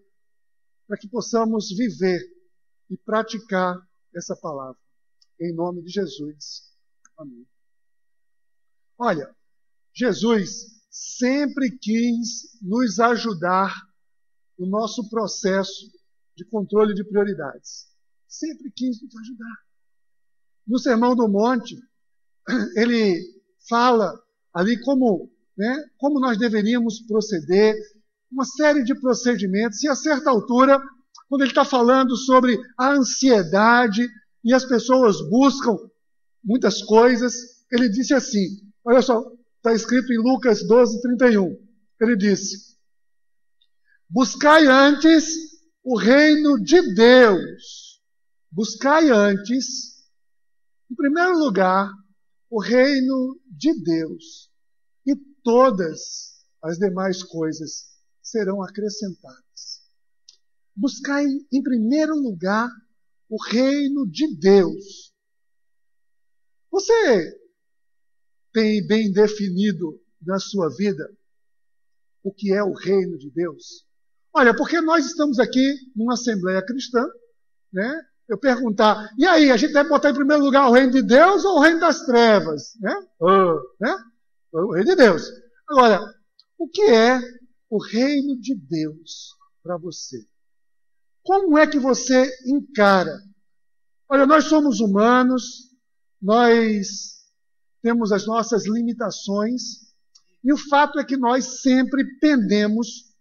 [0.86, 2.20] para que possamos viver
[2.90, 3.80] e praticar
[4.14, 4.80] essa palavra.
[5.40, 6.74] Em nome de Jesus.
[7.16, 7.46] Amém.
[8.98, 9.34] Olha,
[9.94, 13.72] Jesus sempre quis nos ajudar
[14.58, 15.90] no nosso processo
[16.36, 17.88] de controle de prioridades.
[18.26, 19.69] Sempre quis nos ajudar.
[20.70, 21.76] No Sermão do Monte,
[22.76, 23.20] ele
[23.68, 24.12] fala
[24.54, 27.74] ali como, né, como nós deveríamos proceder,
[28.30, 30.80] uma série de procedimentos, e a certa altura,
[31.28, 34.08] quando ele está falando sobre a ansiedade
[34.44, 35.76] e as pessoas buscam
[36.42, 37.34] muitas coisas,
[37.70, 38.46] ele disse assim:
[38.84, 39.22] olha só,
[39.60, 41.54] Está escrito em Lucas 12, 31.
[42.00, 42.78] Ele disse:
[44.08, 45.34] Buscai antes
[45.84, 48.00] o reino de Deus.
[48.50, 49.89] Buscai antes,
[50.90, 51.92] em primeiro lugar,
[52.48, 54.50] o reino de Deus.
[55.06, 57.90] E todas as demais coisas
[58.22, 59.82] serão acrescentadas.
[60.74, 62.68] Buscai em primeiro lugar
[63.28, 65.14] o reino de Deus.
[66.70, 67.40] Você
[68.52, 71.08] tem bem definido na sua vida
[72.22, 73.86] o que é o reino de Deus?
[74.32, 77.04] Olha, porque nós estamos aqui numa Assembleia Cristã,
[77.72, 78.02] né?
[78.30, 81.44] Eu perguntar, e aí, a gente deve botar em primeiro lugar o reino de Deus
[81.44, 82.76] ou o reino das trevas?
[82.80, 82.94] Né?
[83.20, 83.92] Uh, né?
[84.52, 85.28] O reino de Deus.
[85.68, 86.00] Agora,
[86.56, 87.18] o que é
[87.68, 90.24] o reino de Deus para você?
[91.24, 93.20] Como é que você encara?
[94.08, 95.68] Olha, nós somos humanos,
[96.22, 97.24] nós
[97.82, 99.92] temos as nossas limitações,
[100.44, 103.12] e o fato é que nós sempre pendemos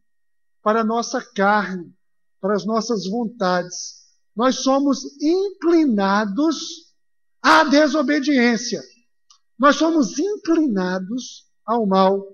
[0.61, 1.91] para a nossa carne,
[2.39, 3.98] para as nossas vontades.
[4.39, 6.55] Nós somos inclinados
[7.43, 8.81] à desobediência.
[9.59, 12.25] Nós somos inclinados ao mal.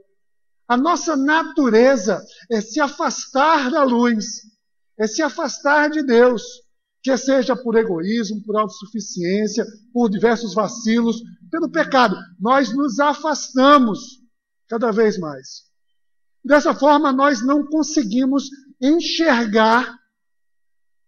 [0.67, 4.23] A nossa natureza é se afastar da luz,
[4.99, 6.43] é se afastar de Deus,
[7.01, 12.15] quer seja por egoísmo, por autossuficiência, por diversos vacilos, pelo pecado.
[12.39, 14.19] Nós nos afastamos
[14.69, 15.63] cada vez mais.
[16.43, 18.47] Dessa forma, nós não conseguimos
[18.79, 20.04] enxergar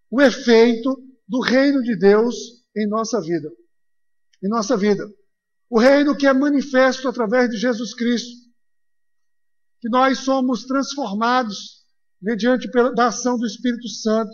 [0.10, 2.36] o efeito do reino de Deus
[2.76, 3.50] em nossa vida.
[4.44, 5.08] Em nossa vida.
[5.70, 8.36] O reino que é manifesto através de Jesus Cristo.
[9.80, 11.86] Que nós somos transformados
[12.22, 14.32] mediante da ação do Espírito Santo.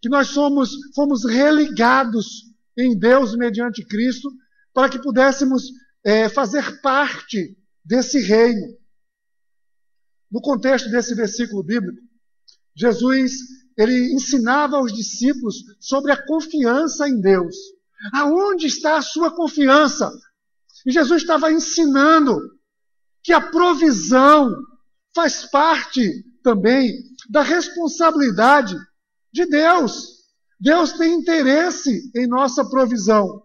[0.00, 4.30] Que nós somos, fomos religados em Deus mediante Cristo
[4.72, 5.64] para que pudéssemos
[6.04, 8.78] é, fazer parte desse reino.
[10.30, 12.00] No contexto desse versículo bíblico,
[12.74, 13.32] Jesus
[13.76, 17.56] ele ensinava aos discípulos sobre a confiança em Deus.
[18.12, 20.10] Aonde está a sua confiança?
[20.84, 22.40] E Jesus estava ensinando
[23.22, 24.50] que a provisão
[25.14, 26.92] faz parte também
[27.30, 28.76] da responsabilidade
[29.32, 30.22] de Deus.
[30.60, 33.42] Deus tem interesse em nossa provisão.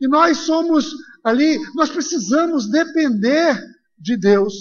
[0.00, 3.60] E nós somos ali, nós precisamos depender
[3.98, 4.54] de Deus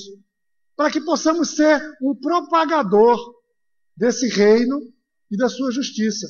[0.75, 3.17] para que possamos ser um propagador
[3.97, 4.79] desse reino
[5.29, 6.27] e da sua justiça.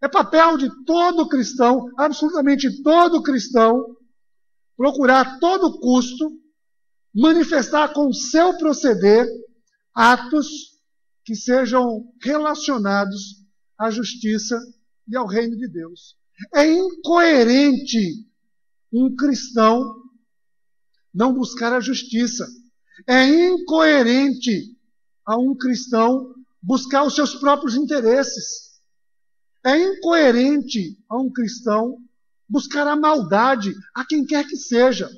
[0.00, 3.96] É papel de todo cristão, absolutamente todo cristão,
[4.76, 6.30] procurar a todo custo
[7.14, 9.26] manifestar com o seu proceder
[9.94, 10.46] atos
[11.24, 13.44] que sejam relacionados
[13.76, 14.56] à justiça
[15.08, 16.16] e ao reino de Deus.
[16.54, 18.24] É incoerente
[18.92, 19.96] um cristão
[21.12, 22.46] não buscar a justiça.
[23.06, 24.76] É incoerente
[25.26, 28.80] a um cristão buscar os seus próprios interesses.
[29.64, 31.98] É incoerente a um cristão
[32.48, 35.10] buscar a maldade a quem quer que seja.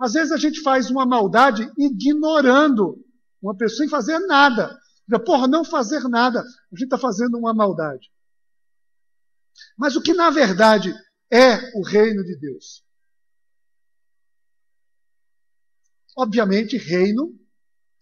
[0.00, 3.02] Às vezes a gente faz uma maldade ignorando
[3.40, 4.78] uma pessoa sem fazer nada.
[5.24, 6.40] Porra, não fazer nada.
[6.40, 8.10] A gente está fazendo uma maldade.
[9.76, 10.94] Mas o que na verdade
[11.30, 12.84] é o reino de Deus?
[16.16, 17.38] Obviamente, reino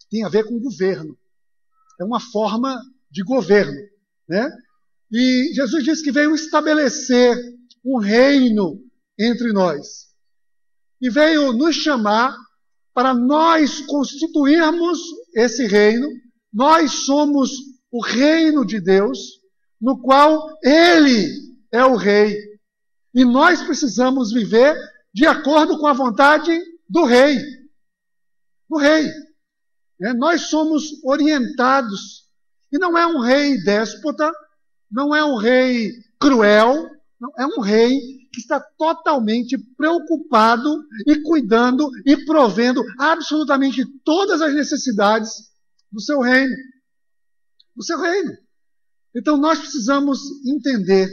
[0.09, 1.17] tem a ver com governo.
[1.99, 2.79] É uma forma
[3.09, 3.79] de governo.
[4.27, 4.49] Né?
[5.11, 7.37] E Jesus disse que veio estabelecer
[7.83, 8.81] um reino
[9.17, 10.07] entre nós.
[11.01, 12.35] E veio nos chamar
[12.93, 14.99] para nós constituirmos
[15.35, 16.07] esse reino.
[16.51, 17.51] Nós somos
[17.91, 19.19] o reino de Deus,
[19.79, 21.29] no qual Ele
[21.71, 22.37] é o rei.
[23.13, 24.75] E nós precisamos viver
[25.13, 26.57] de acordo com a vontade
[26.89, 27.37] do rei.
[28.69, 29.09] Do rei.
[30.01, 32.25] É, nós somos orientados.
[32.71, 34.31] E não é um rei déspota,
[34.91, 37.99] não é um rei cruel, não, é um rei
[38.33, 45.31] que está totalmente preocupado e cuidando e provendo absolutamente todas as necessidades
[45.91, 46.55] do seu reino.
[47.75, 48.37] Do seu reino.
[49.15, 51.09] Então nós precisamos entender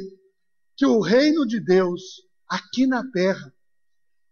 [0.77, 2.03] que o reino de Deus
[2.49, 3.51] aqui na terra,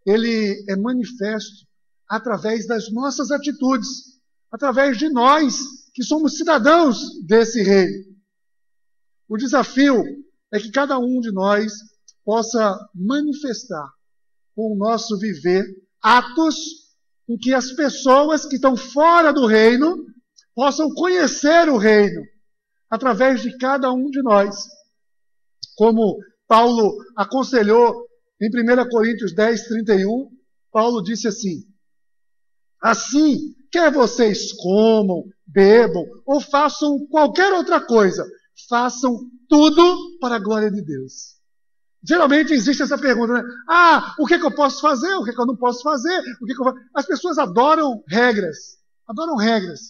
[0.05, 1.65] ele é manifesto
[2.07, 4.10] através das nossas atitudes,
[4.51, 5.57] através de nós
[5.93, 8.11] que somos cidadãos desse reino.
[9.27, 10.03] O desafio
[10.51, 11.71] é que cada um de nós
[12.23, 13.89] possa manifestar
[14.55, 15.65] com o nosso viver
[16.01, 16.55] atos
[17.29, 20.05] em que as pessoas que estão fora do reino
[20.53, 22.21] possam conhecer o reino
[22.89, 24.67] através de cada um de nós.
[25.75, 28.05] Como Paulo aconselhou
[28.41, 30.29] em 1 Coríntios 10, 31,
[30.71, 31.63] Paulo disse assim:
[32.81, 38.25] Assim, quer vocês comam, bebam ou façam qualquer outra coisa,
[38.67, 41.39] façam tudo para a glória de Deus.
[42.03, 43.43] Geralmente existe essa pergunta, né?
[43.69, 45.13] Ah, o que, é que eu posso fazer?
[45.15, 46.19] O que, é que eu não posso fazer?
[46.41, 46.73] O que, é que eu...
[46.95, 48.79] As pessoas adoram regras.
[49.07, 49.81] Adoram regras.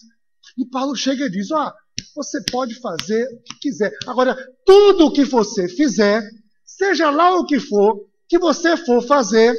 [0.58, 1.72] E Paulo chega e diz: Ó, oh,
[2.14, 3.92] você pode fazer o que quiser.
[4.06, 6.22] Agora, tudo o que você fizer,
[6.64, 9.56] seja lá o que for, que você for fazer,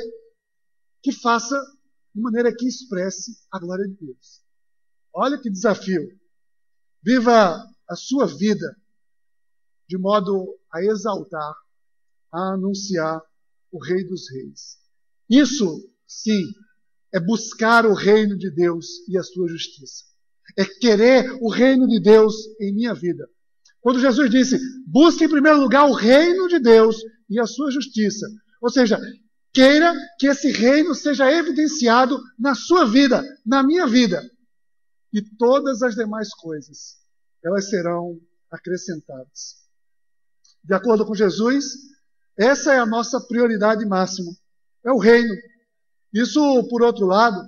[1.01, 1.59] que faça
[2.13, 4.41] de maneira que expresse a glória de Deus.
[5.13, 6.07] Olha que desafio.
[7.03, 7.55] Viva
[7.89, 8.77] a sua vida
[9.87, 11.53] de modo a exaltar,
[12.31, 13.21] a anunciar
[13.71, 14.77] o Rei dos Reis.
[15.29, 16.43] Isso, sim,
[17.13, 20.05] é buscar o reino de Deus e a sua justiça.
[20.57, 23.27] É querer o reino de Deus em minha vida.
[23.81, 26.97] Quando Jesus disse, busque em primeiro lugar o reino de Deus
[27.29, 28.25] e a sua justiça.
[28.61, 28.99] Ou seja,
[29.53, 34.21] queira que esse reino seja evidenciado na sua vida, na minha vida.
[35.13, 36.97] E todas as demais coisas,
[37.43, 39.61] elas serão acrescentadas.
[40.63, 41.75] De acordo com Jesus,
[42.37, 44.31] essa é a nossa prioridade máxima.
[44.83, 45.33] É o reino.
[46.11, 47.47] Isso, por outro lado,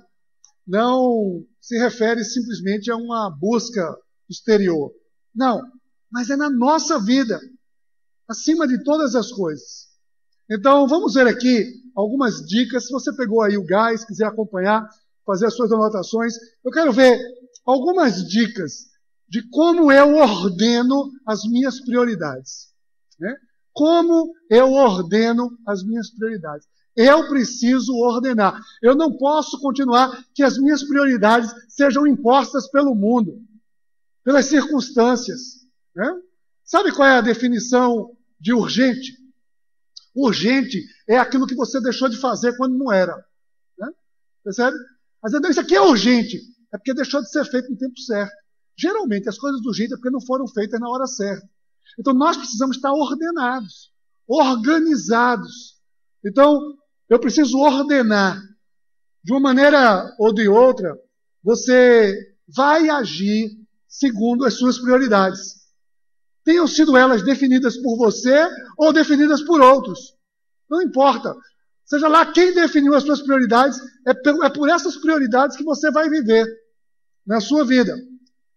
[0.66, 3.96] não se refere simplesmente a uma busca
[4.28, 4.92] exterior.
[5.34, 5.60] Não,
[6.10, 7.40] mas é na nossa vida,
[8.28, 9.88] acima de todas as coisas.
[10.48, 12.86] Então, vamos ver aqui algumas dicas.
[12.86, 14.86] Se você pegou aí o gás, quiser acompanhar,
[15.24, 17.18] fazer as suas anotações, eu quero ver
[17.64, 18.86] algumas dicas
[19.28, 22.72] de como eu ordeno as minhas prioridades.
[23.18, 23.34] Né?
[23.72, 26.68] Como eu ordeno as minhas prioridades?
[26.94, 28.58] Eu preciso ordenar.
[28.80, 33.38] Eu não posso continuar que as minhas prioridades sejam impostas pelo mundo,
[34.24, 35.66] pelas circunstâncias.
[35.94, 36.10] Né?
[36.64, 39.25] Sabe qual é a definição de urgente?
[40.16, 43.14] Urgente é aquilo que você deixou de fazer quando não era.
[43.78, 43.88] Né?
[44.42, 44.76] Percebe?
[45.22, 46.40] Mas isso aqui é urgente.
[46.72, 48.32] É porque deixou de ser feito no tempo certo.
[48.78, 51.46] Geralmente as coisas urgentes é porque não foram feitas na hora certa.
[51.98, 53.92] Então nós precisamos estar ordenados,
[54.26, 55.76] organizados.
[56.24, 56.74] Então
[57.10, 58.40] eu preciso ordenar.
[59.22, 60.96] De uma maneira ou de outra,
[61.42, 62.16] você
[62.48, 63.50] vai agir
[63.88, 65.65] segundo as suas prioridades.
[66.46, 70.14] Tenham sido elas definidas por você ou definidas por outros.
[70.70, 71.34] Não importa.
[71.84, 73.76] Seja lá quem definiu as suas prioridades,
[74.06, 76.46] é por, é por essas prioridades que você vai viver
[77.26, 77.96] na sua vida.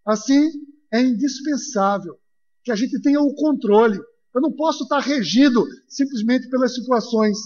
[0.05, 0.51] Assim,
[0.91, 2.15] é indispensável
[2.63, 3.99] que a gente tenha o controle.
[4.35, 7.39] Eu não posso estar regido simplesmente pelas situações,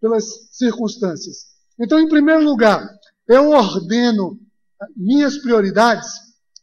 [0.00, 1.46] pelas circunstâncias.
[1.78, 2.84] Então, em primeiro lugar,
[3.28, 4.36] eu ordeno
[4.96, 6.08] minhas prioridades,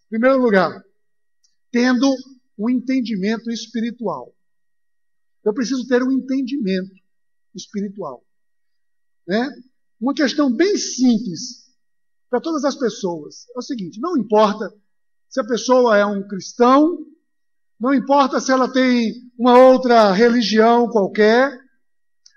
[0.08, 0.84] em primeiro lugar,
[1.72, 2.14] tendo
[2.58, 4.34] um entendimento espiritual.
[5.44, 6.94] Eu preciso ter um entendimento
[7.54, 8.24] espiritual.
[9.28, 9.50] Né?
[10.00, 11.64] Uma questão bem simples
[12.30, 14.74] para todas as pessoas é o seguinte: não importa
[15.30, 17.06] se a pessoa é um cristão,
[17.80, 21.60] não importa se ela tem uma outra religião qualquer,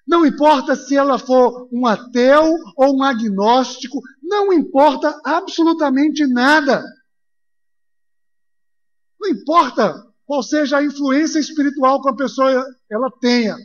[0.07, 6.85] não importa se ela for um ateu ou um agnóstico, não importa absolutamente nada.
[9.21, 13.57] Não importa qual seja a influência espiritual que a pessoa ela tenha.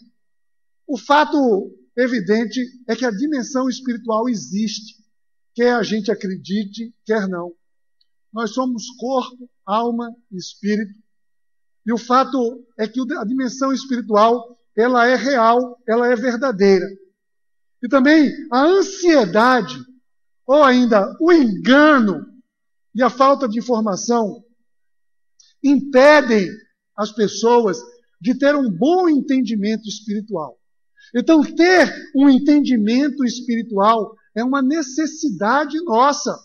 [0.87, 4.95] O fato evidente é que a dimensão espiritual existe,
[5.53, 7.53] quer a gente acredite, quer não.
[8.31, 10.93] Nós somos corpo, alma e espírito.
[11.85, 16.85] E o fato é que a dimensão espiritual ela é real, ela é verdadeira.
[17.83, 19.77] E também a ansiedade,
[20.45, 22.25] ou ainda o engano
[22.93, 24.43] e a falta de informação,
[25.63, 26.49] impedem
[26.97, 27.79] as pessoas
[28.19, 30.57] de ter um bom entendimento espiritual.
[31.15, 36.37] Então, ter um entendimento espiritual é uma necessidade nossa,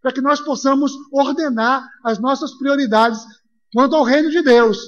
[0.00, 3.20] para que nós possamos ordenar as nossas prioridades
[3.72, 4.78] quanto ao reino de Deus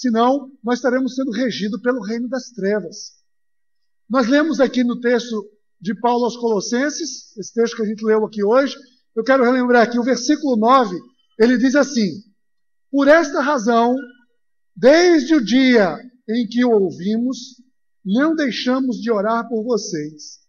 [0.00, 3.20] senão nós estaremos sendo regidos pelo reino das trevas.
[4.08, 5.44] Nós lemos aqui no texto
[5.80, 8.76] de Paulo aos Colossenses, esse texto que a gente leu aqui hoje,
[9.14, 10.96] eu quero relembrar aqui o versículo 9,
[11.38, 12.22] ele diz assim:
[12.90, 13.94] Por esta razão,
[14.74, 15.96] desde o dia
[16.28, 17.62] em que o ouvimos,
[18.04, 20.40] não deixamos de orar por vocês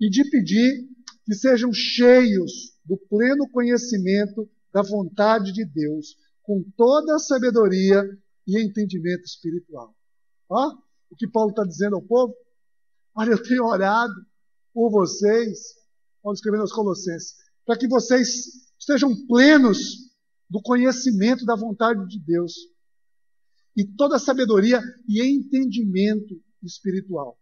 [0.00, 0.88] e de pedir
[1.24, 8.02] que sejam cheios do pleno conhecimento da vontade de Deus, com toda a sabedoria
[8.46, 9.94] e entendimento espiritual.
[10.48, 10.74] Ó,
[11.10, 12.34] o que Paulo está dizendo ao povo?
[13.16, 14.14] Olha, eu tenho orado
[14.72, 15.58] por vocês,
[16.22, 17.34] Paulo escrevendo aos Colossenses,
[17.64, 18.46] para que vocês
[18.78, 20.13] estejam plenos
[20.54, 22.52] do conhecimento da vontade de Deus
[23.76, 27.36] e toda sabedoria e entendimento espiritual.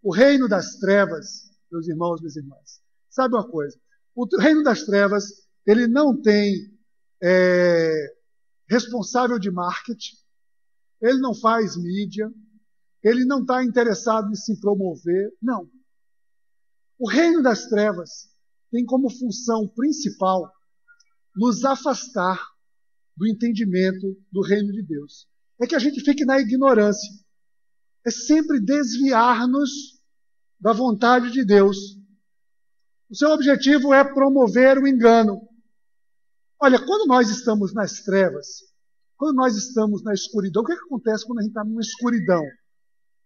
[0.00, 2.80] O reino das trevas, meus irmãos, minhas irmãs,
[3.10, 3.76] sabe uma coisa?
[4.14, 5.24] O reino das trevas,
[5.66, 6.54] ele não tem
[7.20, 8.14] é,
[8.68, 10.14] responsável de marketing,
[11.02, 12.32] ele não faz mídia,
[13.02, 15.36] ele não está interessado em se promover.
[15.42, 15.68] Não.
[16.96, 18.30] O reino das trevas
[18.70, 20.52] tem como função principal
[21.34, 22.38] nos afastar
[23.16, 25.28] do entendimento do reino de Deus.
[25.60, 27.10] É que a gente fique na ignorância.
[28.04, 29.70] É sempre desviar-nos
[30.58, 31.76] da vontade de Deus.
[33.10, 35.40] O seu objetivo é promover o engano.
[36.58, 38.46] Olha, quando nós estamos nas trevas,
[39.16, 41.80] quando nós estamos na escuridão, o que, é que acontece quando a gente está numa
[41.80, 42.42] escuridão?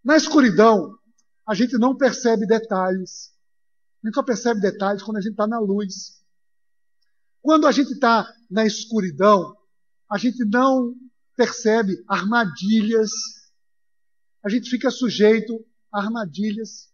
[0.03, 0.99] Na escuridão,
[1.47, 3.33] a gente não percebe detalhes.
[4.03, 6.24] A gente só percebe detalhes quando a gente está na luz.
[7.45, 9.55] Quando a gente está na escuridão,
[10.11, 10.95] a gente não
[11.37, 13.11] percebe armadilhas.
[14.43, 16.91] A gente fica sujeito a armadilhas.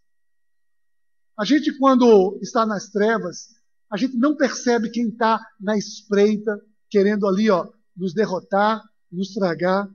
[1.38, 3.46] A gente, quando está nas trevas,
[3.88, 9.88] a gente não percebe quem está na espreita, querendo ali, ó, nos derrotar, nos tragar.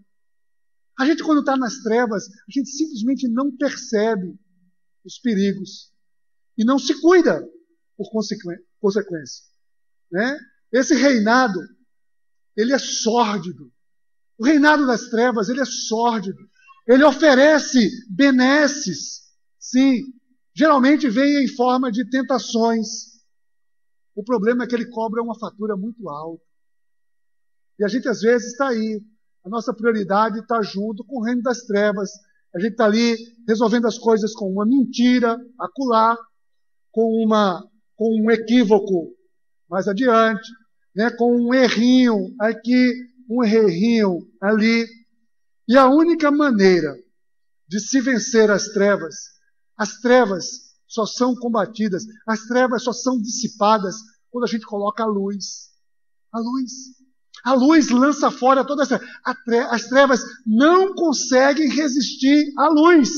[0.97, 4.39] A gente, quando está nas trevas, a gente simplesmente não percebe
[5.03, 5.91] os perigos
[6.57, 7.45] e não se cuida
[7.97, 8.09] por
[8.79, 9.54] consequência.
[10.11, 10.37] Né?
[10.71, 11.59] Esse reinado,
[12.55, 13.71] ele é sórdido.
[14.37, 16.39] O reinado das trevas, ele é sórdido.
[16.87, 19.23] Ele oferece benesses,
[19.59, 20.01] sim.
[20.53, 23.15] Geralmente vem em forma de tentações,
[24.15, 26.41] o problema é que ele cobra uma fatura muito alta.
[27.77, 29.03] E a gente às vezes está aí.
[29.43, 32.09] A nossa prioridade está junto com o reino das trevas.
[32.55, 36.17] A gente está ali resolvendo as coisas com uma mentira, acular,
[36.91, 39.13] com, uma, com um equívoco
[39.69, 40.49] mais adiante,
[40.95, 42.93] né, com um errinho aqui,
[43.29, 44.85] um errinho ali.
[45.67, 46.95] E a única maneira
[47.67, 49.15] de se vencer as trevas,
[49.77, 50.45] as trevas
[50.87, 53.95] só são combatidas, as trevas só são dissipadas
[54.29, 55.71] quando a gente coloca a luz.
[56.31, 56.71] A luz.
[57.43, 58.99] A luz lança fora toda essa.
[59.69, 63.09] As trevas não conseguem resistir à luz.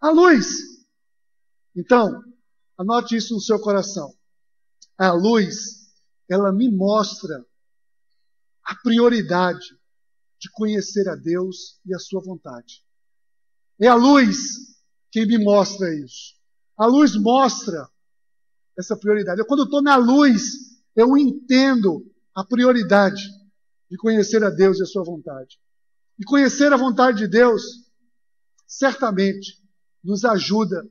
[0.00, 0.58] A luz.
[1.76, 2.22] Então,
[2.76, 4.12] anote isso no seu coração.
[4.98, 5.92] A luz,
[6.28, 7.46] ela me mostra
[8.64, 9.78] a prioridade
[10.40, 12.84] de conhecer a Deus e a sua vontade.
[13.80, 14.76] É a luz
[15.10, 16.34] que me mostra isso.
[16.76, 17.88] A luz mostra
[18.78, 19.40] essa prioridade.
[19.40, 23.22] Eu, quando estou na luz, eu entendo a prioridade
[23.90, 25.58] de conhecer a Deus e a sua vontade.
[26.18, 27.62] E conhecer a vontade de Deus,
[28.66, 29.62] certamente,
[30.02, 30.88] nos ajuda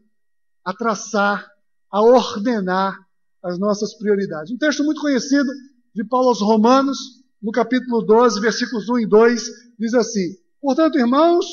[0.63, 1.49] a traçar
[1.89, 3.06] a ordenar
[3.47, 4.51] as nossas prioridades.
[4.51, 5.49] Um texto muito conhecido
[5.95, 6.97] de Paulo aos Romanos,
[7.41, 11.45] no capítulo 12, versículos 1 e 2, diz assim: Portanto, irmãos,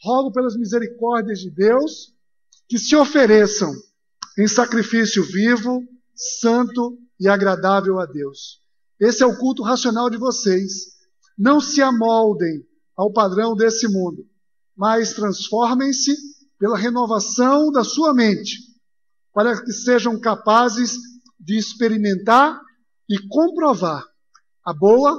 [0.00, 2.14] rogo pelas misericórdias de Deus
[2.68, 3.72] que se ofereçam
[4.38, 5.82] em sacrifício vivo,
[6.14, 8.60] santo e agradável a Deus.
[9.00, 11.00] Esse é o culto racional de vocês.
[11.36, 12.64] Não se amoldem
[12.96, 14.24] ao padrão desse mundo,
[14.76, 16.14] mas transformem-se
[16.58, 18.58] pela renovação da sua mente,
[19.32, 21.09] para que sejam capazes
[21.40, 22.60] de experimentar
[23.08, 24.04] e comprovar
[24.64, 25.18] a boa,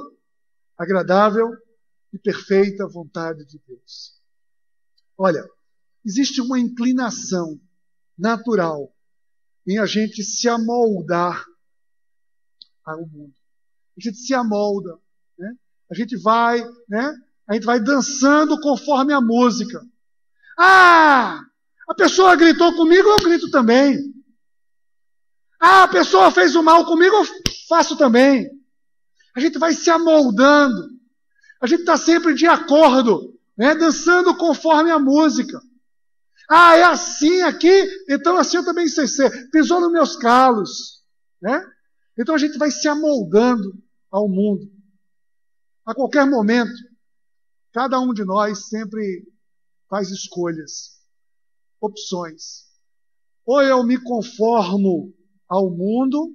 [0.77, 1.49] agradável
[2.13, 4.21] e perfeita vontade de Deus.
[5.17, 5.43] Olha,
[6.05, 7.59] existe uma inclinação
[8.17, 8.95] natural
[9.67, 11.43] em a gente se amoldar
[12.85, 13.33] ao mundo.
[13.97, 14.97] A gente se amolda,
[15.37, 15.53] né?
[15.89, 17.13] A gente vai, né?
[17.47, 19.83] A gente vai dançando conforme a música.
[20.57, 21.41] Ah,
[21.89, 23.97] a pessoa gritou comigo, eu grito também.
[25.63, 27.23] Ah, a pessoa fez o mal comigo, eu
[27.69, 28.49] faço também.
[29.35, 30.89] A gente vai se amoldando.
[31.61, 33.75] A gente está sempre de acordo, né?
[33.75, 35.61] dançando conforme a música.
[36.49, 39.51] Ah, é assim aqui, então assim eu também sei ser.
[39.51, 41.03] Pisou nos meus calos.
[41.39, 41.63] Né?
[42.17, 43.71] Então a gente vai se amoldando
[44.09, 44.67] ao mundo.
[45.85, 46.73] A qualquer momento,
[47.71, 49.31] cada um de nós sempre
[49.87, 50.99] faz escolhas,
[51.79, 52.65] opções.
[53.45, 55.13] Ou eu me conformo
[55.51, 56.33] ao mundo,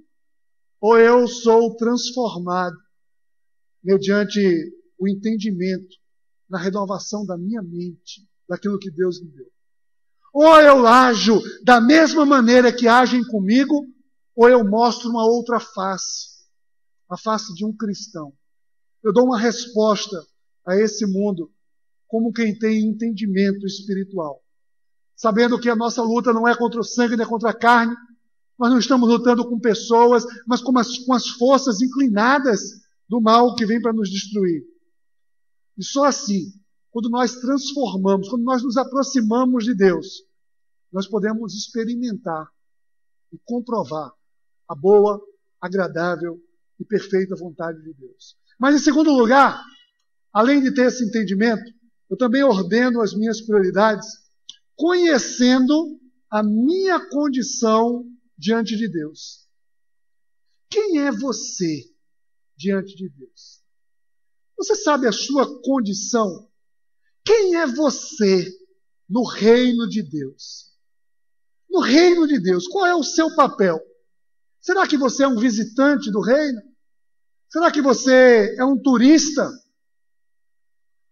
[0.78, 2.76] ou eu sou transformado
[3.82, 4.38] mediante
[4.98, 5.96] o entendimento
[6.46, 9.46] na renovação da minha mente, daquilo que Deus me deu.
[10.34, 13.86] Ou eu ajo da mesma maneira que agem comigo,
[14.34, 16.44] ou eu mostro uma outra face,
[17.08, 18.34] a face de um cristão.
[19.02, 20.22] Eu dou uma resposta
[20.66, 21.50] a esse mundo
[22.06, 24.44] como quem tem entendimento espiritual.
[25.16, 27.96] Sabendo que a nossa luta não é contra o sangue nem é contra a carne,
[28.58, 32.60] nós não estamos lutando com pessoas, mas com as, com as forças inclinadas
[33.08, 34.64] do mal que vem para nos destruir.
[35.76, 36.52] E só assim,
[36.90, 40.22] quando nós transformamos, quando nós nos aproximamos de Deus,
[40.90, 42.48] nós podemos experimentar
[43.32, 44.10] e comprovar
[44.68, 45.20] a boa,
[45.60, 46.40] agradável
[46.80, 48.36] e perfeita vontade de Deus.
[48.58, 49.62] Mas, em segundo lugar,
[50.32, 51.70] além de ter esse entendimento,
[52.08, 54.06] eu também ordeno as minhas prioridades
[54.74, 55.98] conhecendo
[56.30, 58.04] a minha condição
[58.36, 59.48] diante de Deus.
[60.68, 61.84] Quem é você
[62.56, 63.62] diante de Deus?
[64.56, 66.50] Você sabe a sua condição?
[67.24, 68.48] Quem é você
[69.08, 70.74] no reino de Deus?
[71.68, 73.80] No reino de Deus, qual é o seu papel?
[74.60, 76.60] Será que você é um visitante do reino?
[77.48, 79.48] Será que você é um turista?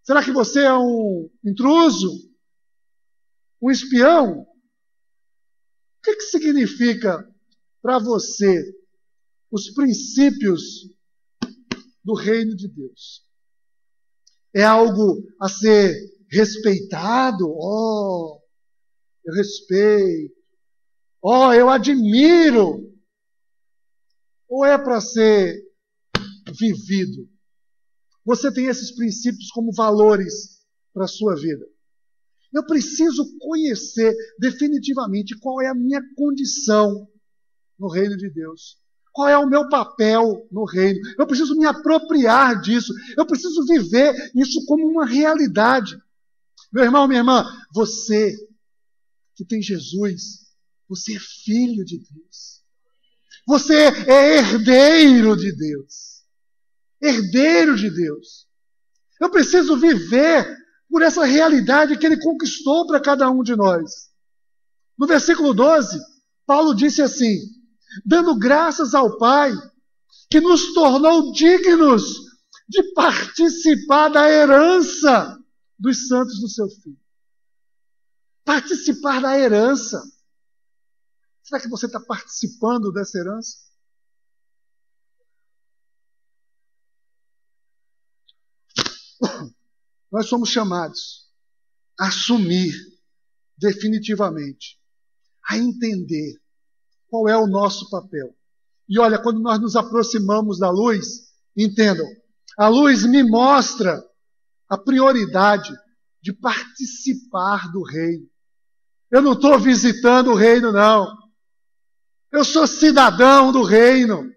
[0.03, 2.31] Será que você é um intruso?
[3.61, 4.45] Um espião?
[6.05, 7.27] Que, que significa
[7.81, 8.63] para você
[9.51, 10.87] os princípios
[12.03, 13.25] do reino de Deus?
[14.53, 15.95] É algo a ser
[16.29, 17.49] respeitado?
[17.49, 18.39] Oh,
[19.25, 20.35] eu respeito.
[21.19, 22.93] Oh, eu admiro.
[24.47, 25.59] Ou é para ser
[26.55, 27.27] vivido?
[28.23, 31.67] Você tem esses princípios como valores para a sua vida.
[32.55, 37.07] Eu preciso conhecer definitivamente qual é a minha condição
[37.77, 38.77] no reino de Deus.
[39.11, 40.99] Qual é o meu papel no reino?
[41.17, 42.93] Eu preciso me apropriar disso.
[43.17, 45.95] Eu preciso viver isso como uma realidade.
[46.71, 48.35] Meu irmão, minha irmã, você
[49.35, 50.45] que tem Jesus,
[50.87, 52.63] você é filho de Deus.
[53.47, 53.75] Você
[54.07, 56.15] é herdeiro de Deus
[57.01, 58.47] herdeiro de Deus.
[59.19, 60.45] Eu preciso viver
[60.95, 64.09] por essa realidade que ele conquistou para cada um de nós.
[64.97, 65.99] No versículo 12,
[66.45, 67.37] Paulo disse assim:
[68.05, 69.51] dando graças ao Pai,
[70.29, 72.01] que nos tornou dignos
[72.69, 75.37] de participar da herança
[75.77, 76.97] dos santos do seu filho.
[78.45, 80.01] Participar da herança.
[81.43, 83.57] Será que você está participando dessa herança?
[90.15, 91.25] Nós somos chamados
[91.99, 92.73] a assumir
[93.57, 94.79] definitivamente,
[95.45, 96.39] a entender
[97.09, 98.33] qual é o nosso papel.
[98.87, 102.07] E olha, quando nós nos aproximamos da luz, entendam,
[102.57, 104.01] a luz me mostra
[104.69, 105.73] a prioridade
[106.21, 108.25] de participar do reino.
[109.11, 111.13] Eu não estou visitando o reino, não.
[112.31, 114.31] Eu sou cidadão do reino.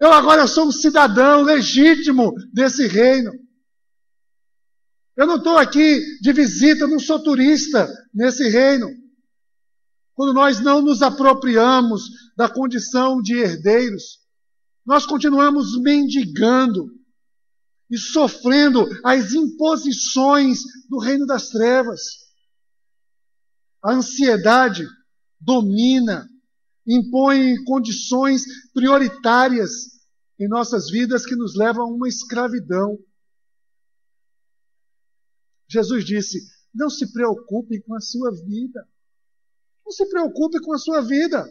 [0.00, 3.43] Eu agora sou um cidadão legítimo desse reino.
[5.16, 8.88] Eu não estou aqui de visita, não sou turista nesse reino.
[10.14, 12.04] quando nós não nos apropriamos
[12.36, 14.20] da condição de herdeiros,
[14.86, 16.88] nós continuamos mendigando
[17.90, 22.00] e sofrendo as imposições do reino das trevas.
[23.82, 24.86] A ansiedade
[25.40, 26.28] domina,
[26.86, 29.70] impõe condições prioritárias
[30.38, 32.98] em nossas vidas que nos levam a uma escravidão.
[35.74, 36.40] Jesus disse:
[36.74, 38.86] não se preocupe com a sua vida.
[39.84, 41.44] Não se preocupe com a sua vida.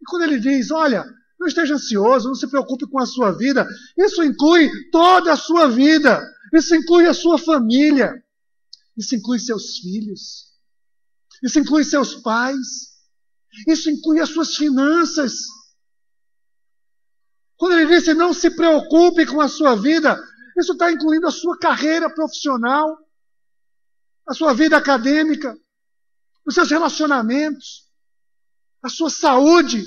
[0.00, 1.04] E quando ele diz, olha,
[1.38, 5.68] não esteja ansioso, não se preocupe com a sua vida, isso inclui toda a sua
[5.68, 6.20] vida.
[6.52, 8.12] Isso inclui a sua família.
[8.96, 10.52] Isso inclui seus filhos.
[11.42, 12.94] Isso inclui seus pais.
[13.66, 15.32] Isso inclui as suas finanças.
[17.56, 20.20] Quando ele disse não se preocupe com a sua vida,
[20.56, 22.98] isso está incluindo a sua carreira profissional,
[24.26, 25.56] a sua vida acadêmica,
[26.46, 27.90] os seus relacionamentos,
[28.82, 29.82] a sua saúde.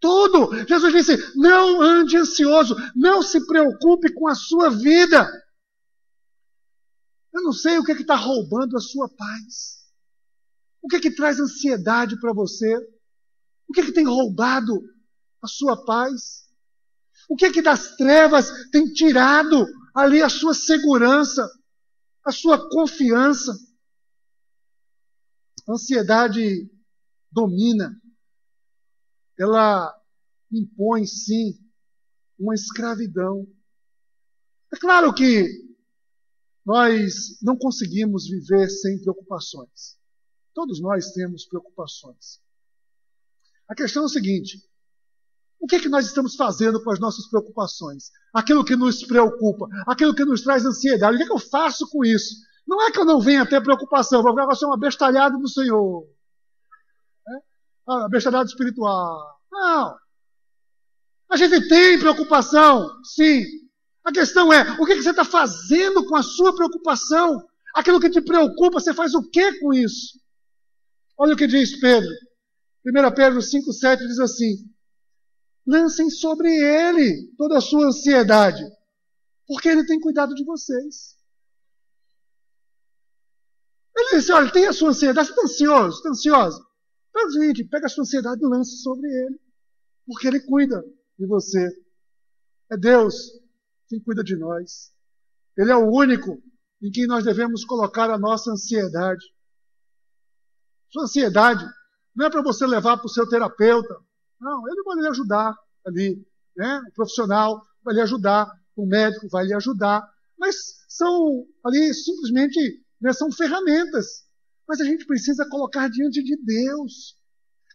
[0.00, 0.50] Tudo.
[0.66, 5.30] Jesus disse: não ande ansioso, não se preocupe com a sua vida.
[7.32, 9.82] Eu não sei o que é está roubando a sua paz.
[10.82, 12.76] O que é que traz ansiedade para você?
[13.68, 14.82] O que é que tem roubado
[15.40, 16.41] a sua paz?
[17.32, 21.42] O que é que das trevas tem tirado ali a sua segurança,
[22.22, 23.58] a sua confiança?
[25.66, 26.70] A ansiedade
[27.30, 27.98] domina.
[29.38, 29.98] Ela
[30.50, 31.58] impõe, sim,
[32.38, 33.50] uma escravidão.
[34.70, 35.48] É claro que
[36.66, 39.98] nós não conseguimos viver sem preocupações.
[40.52, 42.42] Todos nós temos preocupações.
[43.66, 44.62] A questão é o seguinte:
[45.62, 48.10] o que, é que nós estamos fazendo com as nossas preocupações?
[48.34, 51.14] Aquilo que nos preocupa, aquilo que nos traz ansiedade.
[51.14, 52.34] O que, é que eu faço com isso?
[52.66, 56.04] Não é que eu não venha ter preocupação, vou ficar ser uma bestalhada do Senhor.
[57.28, 57.42] É?
[57.86, 59.40] Ah, bestalhada espiritual.
[59.52, 59.96] Não.
[61.30, 63.44] A gente tem preocupação, sim.
[64.02, 67.40] A questão é, o que, que você está fazendo com a sua preocupação?
[67.72, 70.18] Aquilo que te preocupa, você faz o que com isso?
[71.16, 72.10] Olha o que diz Pedro.
[72.84, 74.72] 1 Pedro 5,7 diz assim:
[75.66, 78.62] Lancem sobre ele toda a sua ansiedade,
[79.46, 81.16] porque ele tem cuidado de vocês.
[83.96, 86.66] Ele disse: Olha, tem a sua ansiedade, você está ansioso, está ansiosa.
[87.10, 89.40] Então, gente, pega a sua ansiedade e lance sobre ele,
[90.06, 90.82] porque ele cuida
[91.18, 91.68] de você.
[92.70, 93.14] É Deus
[93.88, 94.92] quem cuida de nós.
[95.56, 96.42] Ele é o único
[96.82, 99.24] em quem nós devemos colocar a nossa ansiedade.
[100.90, 101.64] Sua ansiedade
[102.14, 103.94] não é para você levar para o seu terapeuta.
[104.42, 106.26] Não, ele vai lhe ajudar ali.
[106.56, 106.82] Né?
[106.88, 110.02] O profissional vai lhe ajudar, o médico vai lhe ajudar.
[110.36, 110.56] Mas
[110.88, 114.24] são ali simplesmente né, são ferramentas.
[114.66, 117.16] Mas a gente precisa colocar diante de Deus.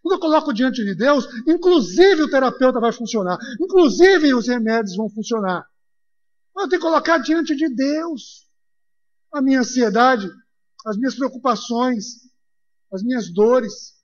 [0.01, 5.09] Quando eu coloco diante de Deus, inclusive o terapeuta vai funcionar, inclusive os remédios vão
[5.09, 5.65] funcionar.
[6.55, 8.45] Eu tenho que colocar diante de Deus
[9.31, 10.29] a minha ansiedade,
[10.85, 12.29] as minhas preocupações,
[12.91, 13.95] as minhas dores.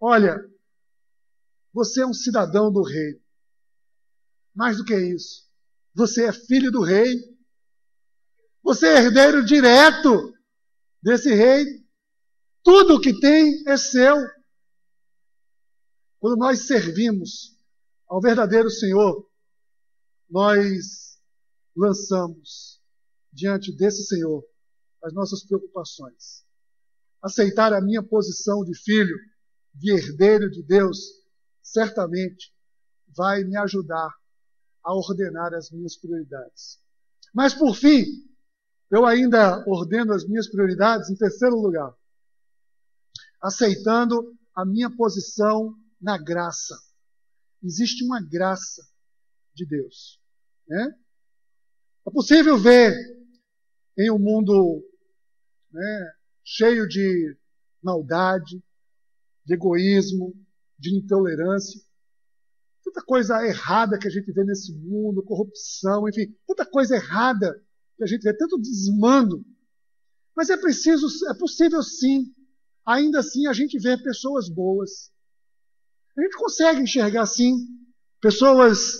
[0.00, 0.40] Olha,
[1.72, 3.20] você é um cidadão do rei.
[4.54, 5.48] Mais do que isso,
[5.94, 7.18] você é filho do rei.
[8.62, 10.34] Você é herdeiro direto
[11.02, 11.64] desse rei.
[12.62, 14.16] Tudo o que tem é seu.
[16.18, 17.58] Quando nós servimos
[18.06, 19.26] ao verdadeiro Senhor,
[20.28, 21.18] nós
[21.74, 22.82] lançamos
[23.32, 24.44] diante desse Senhor
[25.02, 26.44] as nossas preocupações
[27.22, 29.16] aceitar a minha posição de filho,
[29.74, 30.98] de herdeiro de Deus,
[31.72, 32.52] certamente
[33.16, 34.10] vai me ajudar
[34.82, 36.80] a ordenar as minhas prioridades.
[37.32, 38.04] Mas por fim,
[38.90, 41.94] eu ainda ordeno as minhas prioridades em terceiro lugar,
[43.40, 46.76] aceitando a minha posição na graça.
[47.62, 48.82] Existe uma graça
[49.54, 50.20] de Deus.
[50.66, 50.94] Né?
[52.06, 52.96] É possível ver
[53.96, 54.82] em um mundo
[55.70, 56.12] né,
[56.42, 57.36] cheio de
[57.82, 58.62] maldade,
[59.44, 60.34] de egoísmo,
[60.80, 61.80] de intolerância.
[62.82, 67.62] Tanta coisa errada que a gente vê nesse mundo, corrupção, enfim, tanta coisa errada
[67.96, 69.44] que a gente vê, tanto desmando.
[70.34, 72.34] Mas é preciso, é possível sim,
[72.84, 75.12] ainda assim a gente vê pessoas boas.
[76.16, 77.54] A gente consegue enxergar sim
[78.20, 78.94] pessoas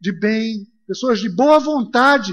[0.00, 2.32] de bem, pessoas de boa vontade,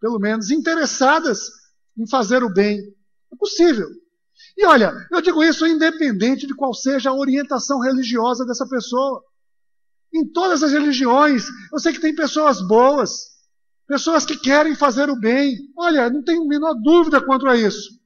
[0.00, 1.50] pelo menos interessadas
[1.96, 2.78] em fazer o bem.
[3.32, 3.88] É possível.
[4.56, 9.22] E olha, eu digo isso independente de qual seja a orientação religiosa dessa pessoa.
[10.14, 13.30] Em todas as religiões, eu sei que tem pessoas boas,
[13.86, 15.56] pessoas que querem fazer o bem.
[15.76, 18.02] Olha, não tenho a menor dúvida quanto a isso.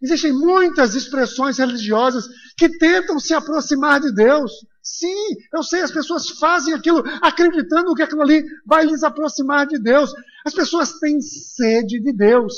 [0.00, 2.26] Existem muitas expressões religiosas
[2.56, 4.52] que tentam se aproximar de Deus.
[4.82, 9.78] Sim, eu sei, as pessoas fazem aquilo acreditando que aquilo ali vai lhes aproximar de
[9.78, 10.12] Deus.
[10.44, 12.54] As pessoas têm sede de Deus.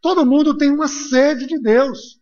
[0.00, 2.20] Todo mundo tem uma sede de Deus.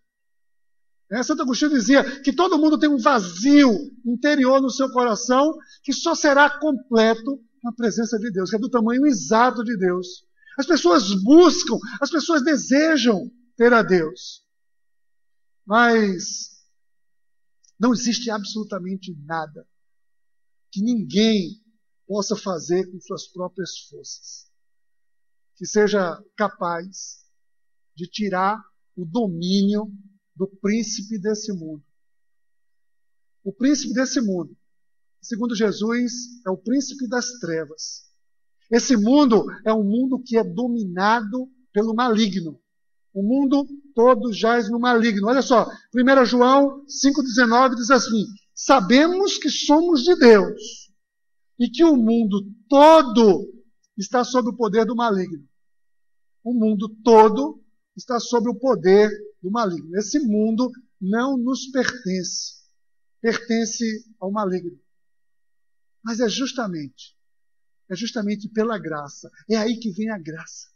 [1.11, 3.71] É, Santo Agostinho dizia que todo mundo tem um vazio
[4.05, 8.71] interior no seu coração que só será completo na presença de Deus, que é do
[8.71, 10.25] tamanho exato de Deus.
[10.59, 14.43] As pessoas buscam, as pessoas desejam ter a Deus.
[15.65, 16.57] Mas
[17.79, 19.67] não existe absolutamente nada
[20.73, 21.63] que ninguém
[22.07, 24.47] possa fazer com suas próprias forças
[25.57, 27.26] que seja capaz
[27.97, 28.63] de tirar
[28.95, 29.91] o domínio
[30.37, 31.83] do príncipe desse mundo.
[33.43, 34.57] O príncipe desse mundo,
[35.21, 36.13] segundo Jesus,
[36.47, 38.11] é o príncipe das trevas.
[38.71, 42.61] Esse mundo é um mundo que é dominado pelo maligno.
[43.15, 45.29] O mundo todo jaz no maligno.
[45.29, 50.93] Olha só, 1 João 5,19 diz assim: Sabemos que somos de Deus
[51.59, 53.55] e que o mundo todo
[53.97, 55.47] está sob o poder do maligno.
[56.45, 57.63] O mundo todo
[57.97, 59.11] está sob o poder
[59.43, 59.97] do maligno.
[59.97, 60.71] Esse mundo
[61.01, 62.55] não nos pertence,
[63.21, 63.85] pertence
[64.21, 64.79] ao maligno.
[66.05, 67.17] Mas é justamente,
[67.91, 69.31] é justamente pela graça.
[69.49, 70.69] É aí que vem a graça.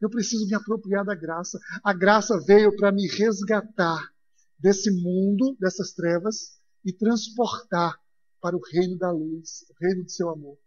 [0.00, 1.58] Eu preciso me apropriar da graça.
[1.84, 4.12] A graça veio para me resgatar
[4.58, 7.96] desse mundo, dessas trevas, e transportar
[8.40, 10.58] para o reino da luz, o reino do seu amor.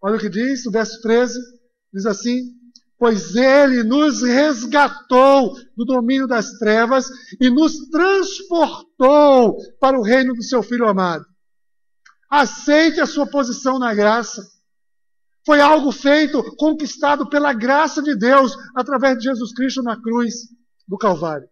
[0.00, 1.36] Olha o que diz, o verso 13,
[1.92, 2.56] diz assim:
[2.98, 7.06] Pois ele nos resgatou do domínio das trevas
[7.40, 11.24] e nos transportou para o reino do seu Filho amado.
[12.28, 14.42] Aceite a sua posição na graça.
[15.46, 20.34] Foi algo feito, conquistado pela graça de Deus através de Jesus Cristo na cruz
[20.86, 21.48] do Calvário.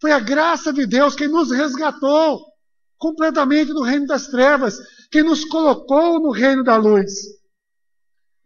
[0.00, 2.50] Foi a graça de Deus quem nos resgatou
[2.98, 4.78] completamente do reino das trevas,
[5.10, 7.10] quem nos colocou no reino da luz.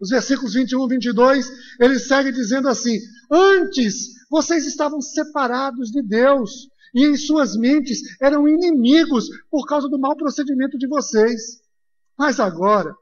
[0.04, 1.50] Os versículos 21 e 22,
[1.80, 2.98] ele segue dizendo assim:
[3.30, 9.98] Antes vocês estavam separados de Deus e em suas mentes eram inimigos por causa do
[9.98, 11.58] mau procedimento de vocês.
[12.18, 12.94] Mas agora,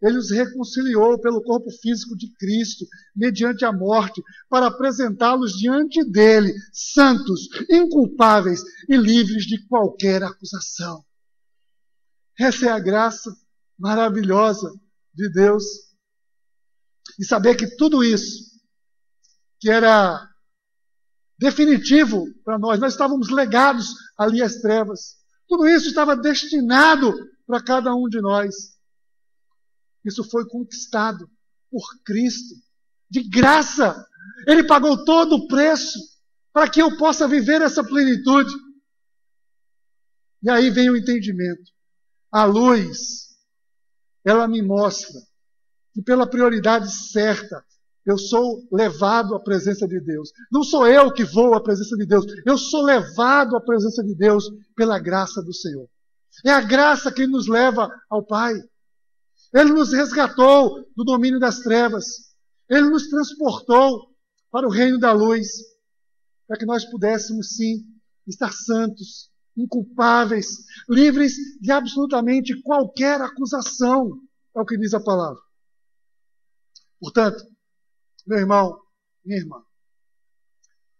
[0.00, 2.86] ele os reconciliou pelo corpo físico de Cristo,
[3.16, 11.04] mediante a morte, para apresentá-los diante dele, santos, inculpáveis e livres de qualquer acusação.
[12.38, 13.34] Essa é a graça
[13.76, 14.70] maravilhosa
[15.12, 15.64] de Deus.
[17.18, 18.44] E saber que tudo isso,
[19.60, 20.28] que era
[21.38, 25.16] definitivo para nós, nós estávamos legados ali às trevas.
[25.48, 27.14] Tudo isso estava destinado
[27.46, 28.54] para cada um de nós.
[30.04, 31.28] Isso foi conquistado
[31.70, 32.54] por Cristo,
[33.10, 34.06] de graça.
[34.46, 35.98] Ele pagou todo o preço
[36.52, 38.52] para que eu possa viver essa plenitude.
[40.42, 41.72] E aí vem o entendimento.
[42.30, 43.28] A luz,
[44.24, 45.20] ela me mostra
[45.94, 47.64] que pela prioridade certa,
[48.04, 50.30] eu sou levado à presença de Deus.
[50.52, 54.14] Não sou eu que vou à presença de Deus, eu sou levado à presença de
[54.14, 54.44] Deus
[54.76, 55.88] pela graça do Senhor.
[56.44, 58.54] É a graça que nos leva ao Pai.
[59.54, 62.04] Ele nos resgatou do domínio das trevas.
[62.68, 64.10] Ele nos transportou
[64.50, 65.48] para o reino da luz,
[66.46, 67.84] para que nós pudéssemos, sim,
[68.26, 70.46] estar santos, inculpáveis,
[70.88, 74.10] livres de absolutamente qualquer acusação,
[74.56, 75.43] é o que diz a palavra.
[77.00, 77.44] Portanto,
[78.26, 78.80] meu irmão,
[79.24, 79.64] minha irmã,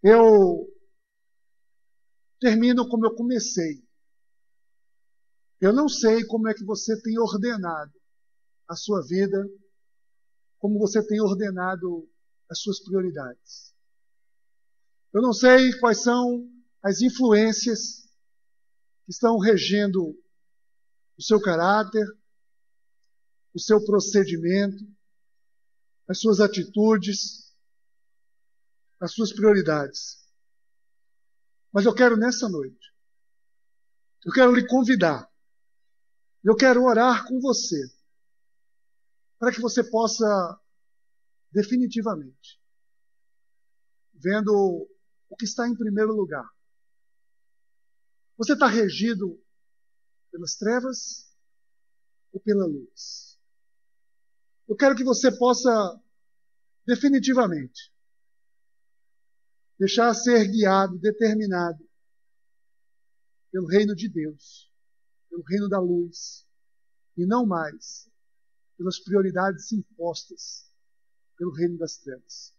[0.03, 0.71] eu
[2.39, 3.83] termino como eu comecei.
[5.61, 7.93] Eu não sei como é que você tem ordenado
[8.69, 9.49] a sua vida,
[10.59, 12.09] como você tem ordenado
[12.51, 13.75] as suas prioridades.
[15.13, 16.51] Eu não sei quais são
[16.83, 18.03] as influências
[19.05, 20.11] que estão regendo
[21.17, 22.07] o seu caráter,
[23.55, 24.85] o seu procedimento,
[26.09, 27.55] as suas atitudes,
[29.01, 30.23] as suas prioridades.
[31.73, 32.95] Mas eu quero nessa noite,
[34.25, 35.31] eu quero lhe convidar,
[36.43, 37.91] eu quero orar com você
[39.39, 40.61] para que você possa
[41.51, 42.61] definitivamente,
[44.13, 44.89] vendo
[45.29, 46.49] o que está em primeiro lugar.
[48.37, 49.41] Você está regido
[50.31, 51.33] pelas trevas
[52.33, 53.34] ou pela luz?
[54.67, 55.71] Eu quero que você possa
[56.87, 57.93] definitivamente
[59.79, 61.85] deixar ser guiado, determinado
[63.51, 64.71] pelo reino de Deus,
[65.29, 66.47] pelo reino da luz,
[67.17, 68.11] e não mais
[68.77, 70.71] pelas prioridades impostas
[71.37, 72.55] pelo reino das trevas.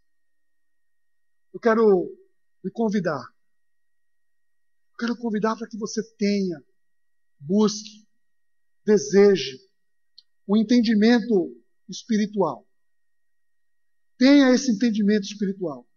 [1.54, 2.16] Eu quero
[2.64, 3.34] lhe convidar.
[4.92, 6.64] Eu quero convidar para que você tenha,
[7.40, 8.08] busque,
[8.86, 9.60] deseje
[10.48, 12.68] um entendimento espiritual.
[14.18, 15.88] Tenha esse entendimento espiritual.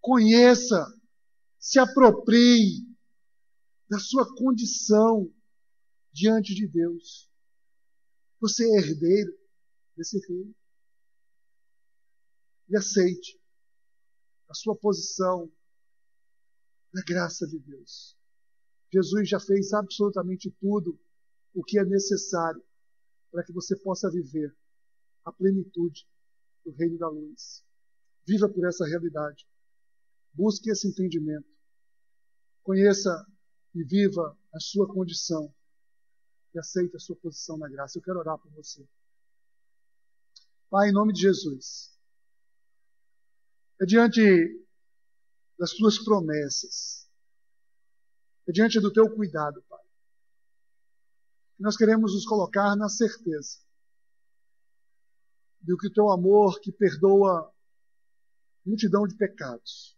[0.00, 0.86] Conheça,
[1.58, 2.86] se aproprie
[3.88, 5.32] da sua condição
[6.12, 7.30] diante de Deus.
[8.40, 9.36] Você é herdeiro
[9.96, 10.54] desse reino.
[12.68, 13.40] E aceite
[14.48, 15.50] a sua posição
[16.92, 18.16] na graça de Deus.
[18.92, 20.98] Jesus já fez absolutamente tudo
[21.54, 22.62] o que é necessário
[23.38, 24.52] para que você possa viver
[25.24, 26.08] a plenitude
[26.64, 27.64] do reino da luz.
[28.26, 29.46] Viva por essa realidade.
[30.32, 31.48] Busque esse entendimento.
[32.64, 33.08] Conheça
[33.72, 35.54] e viva a sua condição
[36.52, 37.96] e aceite a sua posição na graça.
[37.96, 38.84] Eu quero orar por você.
[40.68, 41.96] Pai, em nome de Jesus,
[43.80, 44.20] é diante
[45.56, 47.08] das tuas promessas,
[48.48, 49.62] é diante do teu cuidado,
[51.58, 53.58] nós queremos nos colocar na certeza
[55.60, 57.52] de que o teu amor que perdoa
[58.64, 59.96] multidão de pecados,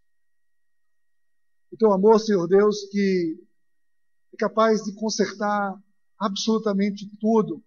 [1.71, 3.39] o teu amor, Senhor Deus, que
[4.33, 5.79] é capaz de consertar
[6.17, 7.63] absolutamente tudo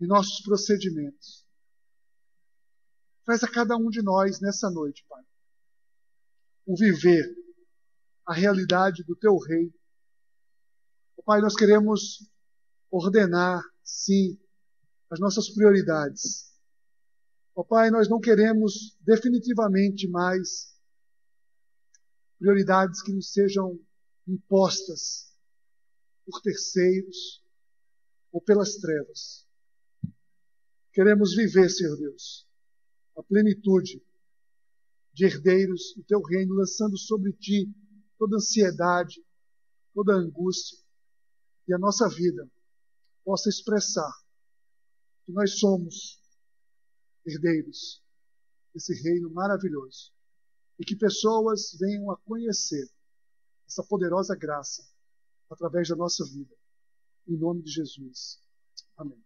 [0.00, 1.46] em nossos procedimentos.
[3.24, 5.24] Faz a cada um de nós nessa noite, Pai,
[6.66, 7.24] o viver
[8.26, 9.72] a realidade do Teu Reino.
[11.24, 12.31] Pai, nós queremos
[12.92, 14.38] ordenar, sim,
[15.10, 16.52] as nossas prioridades.
[17.54, 20.78] Oh, Pai, nós não queremos definitivamente mais
[22.38, 23.80] prioridades que nos sejam
[24.28, 25.34] impostas
[26.26, 27.42] por terceiros
[28.30, 29.46] ou pelas trevas.
[30.92, 32.46] Queremos viver, Senhor Deus,
[33.16, 34.02] a plenitude
[35.14, 37.70] de herdeiros do teu reino, lançando sobre ti
[38.18, 39.22] toda ansiedade,
[39.94, 40.78] toda angústia,
[41.68, 42.50] e a nossa vida
[43.24, 44.12] possa expressar
[45.24, 46.20] que nós somos
[47.24, 48.02] herdeiros
[48.74, 50.12] desse reino maravilhoso
[50.78, 52.90] e que pessoas venham a conhecer
[53.66, 54.86] essa poderosa graça
[55.48, 56.54] através da nossa vida.
[57.26, 58.40] Em nome de Jesus.
[58.96, 59.22] Amém.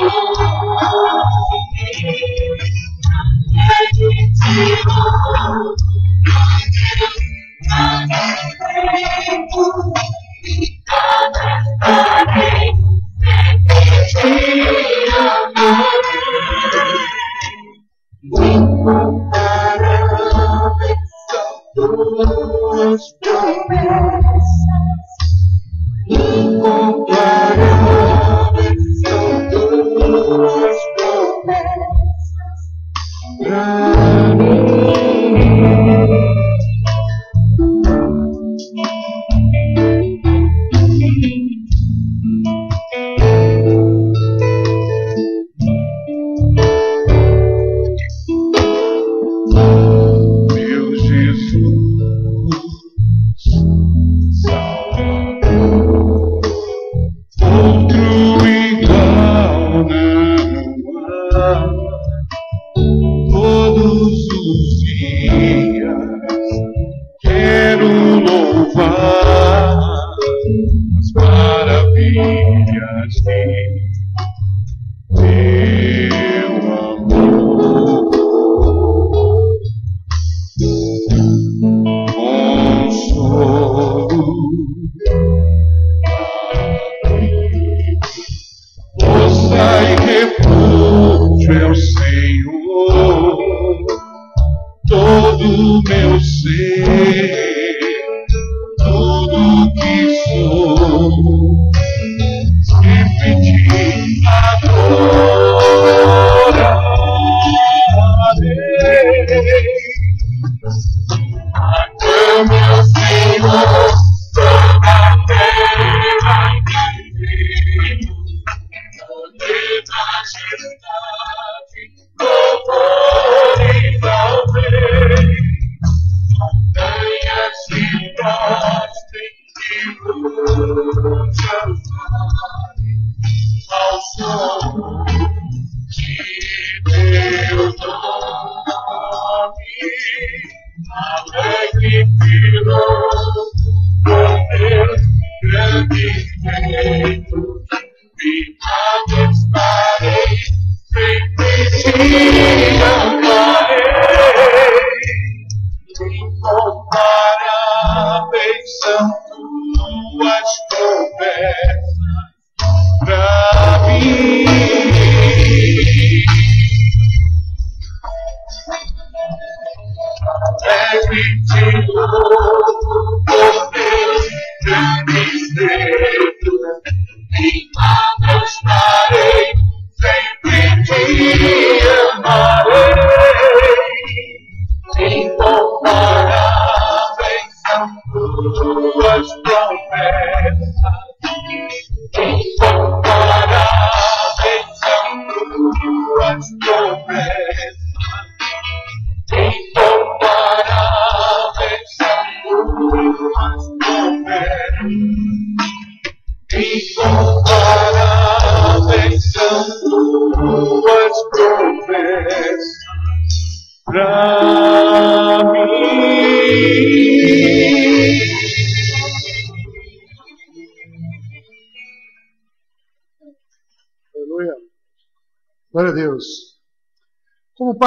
[0.00, 0.47] Thank you.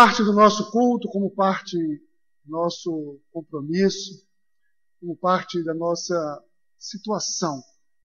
[0.01, 4.25] parte do nosso culto, como parte do nosso compromisso,
[4.99, 6.43] como parte da nossa
[6.75, 7.61] situação.